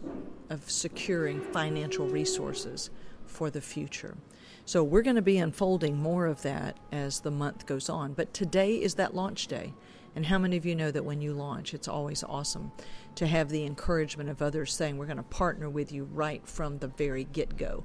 of 0.51 0.71
securing 0.71 1.41
financial 1.41 2.07
resources 2.07 2.91
for 3.27 3.51
the 3.51 3.61
future? 3.61 4.17
So 4.65 4.83
we're 4.83 5.03
going 5.03 5.17
to 5.17 5.23
be 5.23 5.39
unfolding 5.39 5.97
more 5.97 6.27
of 6.27 6.43
that 6.43 6.77
as 6.91 7.21
the 7.21 7.31
month 7.31 7.67
goes 7.67 7.89
on. 7.89 8.15
But 8.15 8.35
today 8.35 8.75
is 8.75 8.95
that 8.95 9.15
launch 9.15 9.47
day. 9.47 9.73
And 10.17 10.25
how 10.25 10.39
many 10.39 10.57
of 10.57 10.65
you 10.65 10.75
know 10.75 10.91
that 10.91 11.05
when 11.05 11.21
you 11.21 11.35
launch, 11.35 11.75
it's 11.75 11.89
always 11.89 12.25
awesome 12.25 12.73
to 13.17 13.27
have 13.27 13.51
the 13.51 13.67
encouragement 13.67 14.31
of 14.31 14.41
others 14.41 14.73
saying, 14.73 14.97
We're 14.97 15.05
going 15.05 15.19
to 15.19 15.23
partner 15.23 15.69
with 15.69 15.93
you 15.93 16.05
right 16.05 16.47
from 16.49 16.79
the 16.79 16.89
very 16.89 17.25
get 17.25 17.59
go. 17.59 17.85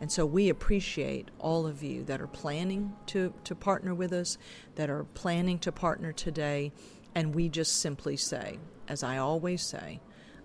And 0.00 0.10
so 0.10 0.24
we 0.24 0.48
appreciate 0.48 1.32
all 1.40 1.66
of 1.66 1.82
you 1.82 2.04
that 2.04 2.20
are 2.20 2.28
planning 2.28 2.92
to, 3.06 3.34
to 3.42 3.56
partner 3.56 3.96
with 3.96 4.12
us, 4.12 4.38
that 4.76 4.90
are 4.90 5.04
planning 5.14 5.58
to 5.58 5.72
partner 5.72 6.12
today. 6.12 6.72
And 7.16 7.34
we 7.34 7.48
just 7.48 7.80
simply 7.80 8.16
say, 8.16 8.58
as 8.86 9.02
I 9.02 9.18
always 9.18 9.60
say, 9.62 10.00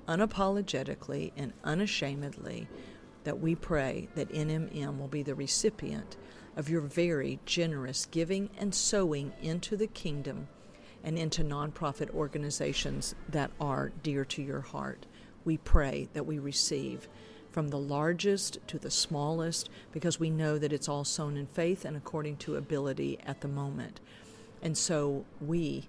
unapologetically 0.08 1.34
and 1.38 1.54
unashamedly, 1.63 2.67
that 3.26 3.39
we 3.39 3.54
pray 3.54 4.10
that 4.15 4.34
NMM 4.34 4.97
will 4.97 5.08
be 5.08 5.21
the 5.21 5.36
recipient 5.36 6.17
of 6.56 6.67
your 6.67 6.82
very 6.82 7.39
generous 7.45 8.08
giving 8.08 8.50
and 8.58 8.73
sowing 8.73 9.34
into 9.41 9.78
the 9.78 9.88
kingdom 9.88 10.47
and 11.03 11.17
into 11.17 11.43
nonprofit 11.43 12.10
organizations 12.12 13.15
that 13.29 13.51
are 13.60 13.91
dear 14.03 14.25
to 14.25 14.41
your 14.41 14.62
heart. 14.62 15.05
We 15.45 15.57
pray 15.57 16.10
that 16.13 16.25
we 16.25 16.39
receive 16.39 17.07
from 17.51 17.69
the 17.69 17.79
largest 17.79 18.60
to 18.67 18.77
the 18.77 18.91
smallest 18.91 19.69
because 19.91 20.19
we 20.19 20.29
know 20.29 20.57
that 20.57 20.73
it's 20.73 20.89
all 20.89 21.03
sown 21.03 21.38
in 21.38 21.47
faith 21.47 21.86
and 21.86 21.97
according 21.97 22.38
to 22.38 22.55
ability 22.55 23.17
at 23.25 23.41
the 23.41 23.47
moment. 23.47 23.99
And 24.62 24.77
so 24.77 25.25
we 25.41 25.88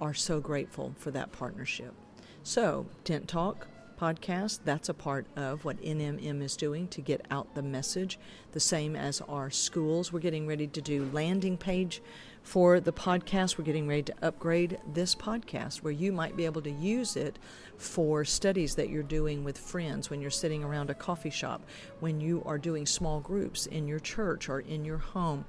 are 0.00 0.14
so 0.14 0.40
grateful 0.40 0.94
for 0.98 1.10
that 1.12 1.32
partnership. 1.32 1.94
So, 2.42 2.86
Tent 3.04 3.28
Talk 3.28 3.66
podcast, 3.98 4.60
that's 4.64 4.88
a 4.88 4.94
part 4.94 5.26
of 5.36 5.64
what 5.64 5.80
NMM 5.82 6.42
is 6.42 6.56
doing 6.56 6.86
to 6.88 7.00
get 7.00 7.24
out 7.30 7.54
the 7.54 7.62
message, 7.62 8.18
the 8.52 8.60
same 8.60 8.94
as 8.94 9.20
our 9.22 9.50
schools. 9.50 10.12
We're 10.12 10.20
getting 10.20 10.46
ready 10.46 10.66
to 10.66 10.80
do 10.80 11.08
landing 11.12 11.56
page 11.56 12.02
for 12.46 12.78
the 12.78 12.92
podcast. 12.92 13.58
We're 13.58 13.64
getting 13.64 13.88
ready 13.88 14.04
to 14.04 14.14
upgrade 14.22 14.78
this 14.94 15.16
podcast 15.16 15.78
where 15.78 15.92
you 15.92 16.12
might 16.12 16.36
be 16.36 16.44
able 16.44 16.62
to 16.62 16.70
use 16.70 17.16
it 17.16 17.40
for 17.76 18.24
studies 18.24 18.76
that 18.76 18.88
you're 18.88 19.02
doing 19.02 19.42
with 19.42 19.58
friends 19.58 20.10
when 20.10 20.20
you're 20.20 20.30
sitting 20.30 20.62
around 20.62 20.88
a 20.88 20.94
coffee 20.94 21.28
shop, 21.28 21.64
when 21.98 22.20
you 22.20 22.44
are 22.46 22.56
doing 22.56 22.86
small 22.86 23.18
groups 23.18 23.66
in 23.66 23.88
your 23.88 23.98
church 23.98 24.48
or 24.48 24.60
in 24.60 24.84
your 24.84 24.98
home. 24.98 25.44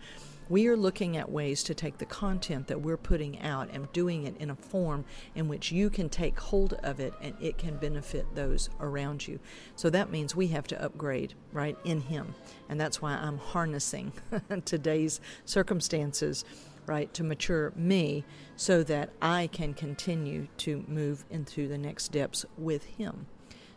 We 0.50 0.68
are 0.68 0.78
looking 0.78 1.18
at 1.18 1.30
ways 1.30 1.62
to 1.64 1.76
take 1.76 2.00
the 2.00 2.06
content 2.06 2.68
that 2.68 2.82
we're 2.82 2.98
putting 2.98 3.42
out 3.42 3.70
and 3.72 3.92
doing 3.92 4.24
it 4.24 4.38
in 4.38 4.50
a 4.50 4.56
form 4.56 5.06
in 5.36 5.50
which 5.50 5.72
you 5.72 5.92
can 5.92 6.10
take 6.10 6.40
hold 6.40 6.74
of 6.84 7.00
it 7.00 7.14
and 7.22 7.36
it 7.40 7.60
can 7.60 7.76
benefit 7.78 8.26
those 8.34 8.70
around 8.80 9.28
you. 9.28 9.40
So 9.76 9.90
that 9.92 10.10
means 10.10 10.36
we 10.36 10.48
have 10.48 10.66
to 10.68 10.82
upgrade, 10.82 11.34
right, 11.52 11.78
in 11.84 12.00
Him. 12.02 12.34
And 12.70 12.80
that's 12.80 13.02
why 13.02 13.14
I'm 13.14 13.38
harnessing 13.38 14.14
today's 14.66 15.20
circumstances 15.46 16.46
right, 16.88 17.14
to 17.14 17.24
mature 17.24 17.74
me 17.76 18.24
so 18.56 18.82
that 18.84 19.12
I 19.22 19.48
can 19.52 19.74
continue 19.74 20.48
to 20.58 20.84
move 20.88 21.26
into 21.30 21.68
the 21.68 21.78
next 21.78 22.06
steps 22.06 22.46
with 22.58 22.86
Him. 22.86 23.28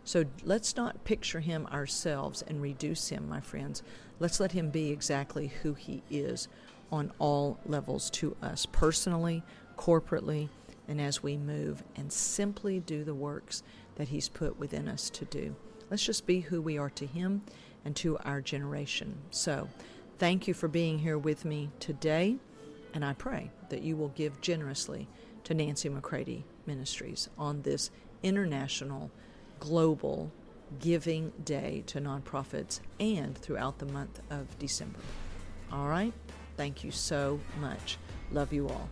So 0.05 0.25
let's 0.45 0.77
not 0.77 1.05
picture 1.05 1.41
Him 1.41 1.67
ourselves 1.67 2.43
and 2.43 2.63
reduce 2.63 3.09
Him, 3.09 3.29
my 3.29 3.41
friends. 3.41 3.83
Let's 4.19 4.41
let 4.41 4.53
Him 4.53 4.71
be 4.71 4.91
exactly 4.91 5.49
who 5.63 5.75
He 5.75 6.03
is 6.11 6.49
on 6.91 7.13
all 7.19 7.59
levels 7.67 8.11
to 8.11 8.37
us, 8.43 8.67
personally, 8.67 9.43
corporately, 9.77 10.49
and 10.89 11.01
as 11.01 11.23
we 11.23 11.37
move 11.37 11.83
and 11.97 12.13
simply 12.13 12.81
do 12.81 13.05
the 13.05 13.15
works 13.15 13.63
that 13.97 14.09
He's 14.09 14.29
put 14.29 14.59
within 14.59 14.89
us 14.89 15.11
to 15.11 15.25
do. 15.27 15.55
Let's 15.91 16.05
just 16.05 16.27
be 16.27 16.41
who 16.41 16.63
we 16.63 16.79
are 16.79 16.91
to 16.91 17.07
Him 17.07 17.43
and 17.85 17.95
to 17.97 18.19
our 18.19 18.41
generation. 18.41 19.17
So, 19.31 19.69
thank 20.19 20.47
you 20.49 20.55
for 20.55 20.69
being 20.69 20.99
here 20.99 21.19
with 21.19 21.45
me 21.45 21.71
today. 21.81 22.39
And 22.95 23.05
I 23.05 23.13
pray 23.13 23.51
that 23.69 23.83
you 23.83 23.97
will 23.97 24.09
give 24.09 24.41
generously 24.41 25.09
to 25.45 25.55
Nancy 25.55 25.89
McCready 25.89 26.45
Ministries 26.67 27.29
on 27.39 27.63
this 27.63 27.91
international, 28.23 29.11
global 29.59 30.31
giving 30.79 31.33
day 31.45 31.83
to 31.87 32.01
nonprofits 32.01 32.81
and 33.01 33.37
throughout 33.37 33.79
the 33.79 33.87
month 33.87 34.21
of 34.31 34.59
December. 34.59 35.01
All 35.73 35.89
right? 35.89 36.13
Thank 36.57 36.85
you 36.85 36.91
so 36.91 37.41
much. 37.61 37.99
Love 38.33 38.53
you 38.53 38.69
all. 38.69 38.89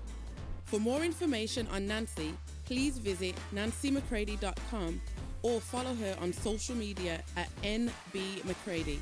For 0.64 0.78
more 0.78 1.02
information 1.02 1.66
on 1.72 1.86
Nancy, 1.86 2.34
please 2.64 2.98
visit 2.98 3.34
nancymccready.com 3.54 5.00
or 5.42 5.60
follow 5.60 5.94
her 5.94 6.16
on 6.20 6.32
social 6.32 6.74
media 6.74 7.22
at 7.36 7.48
NB 7.62 8.44
McCready. 8.44 9.00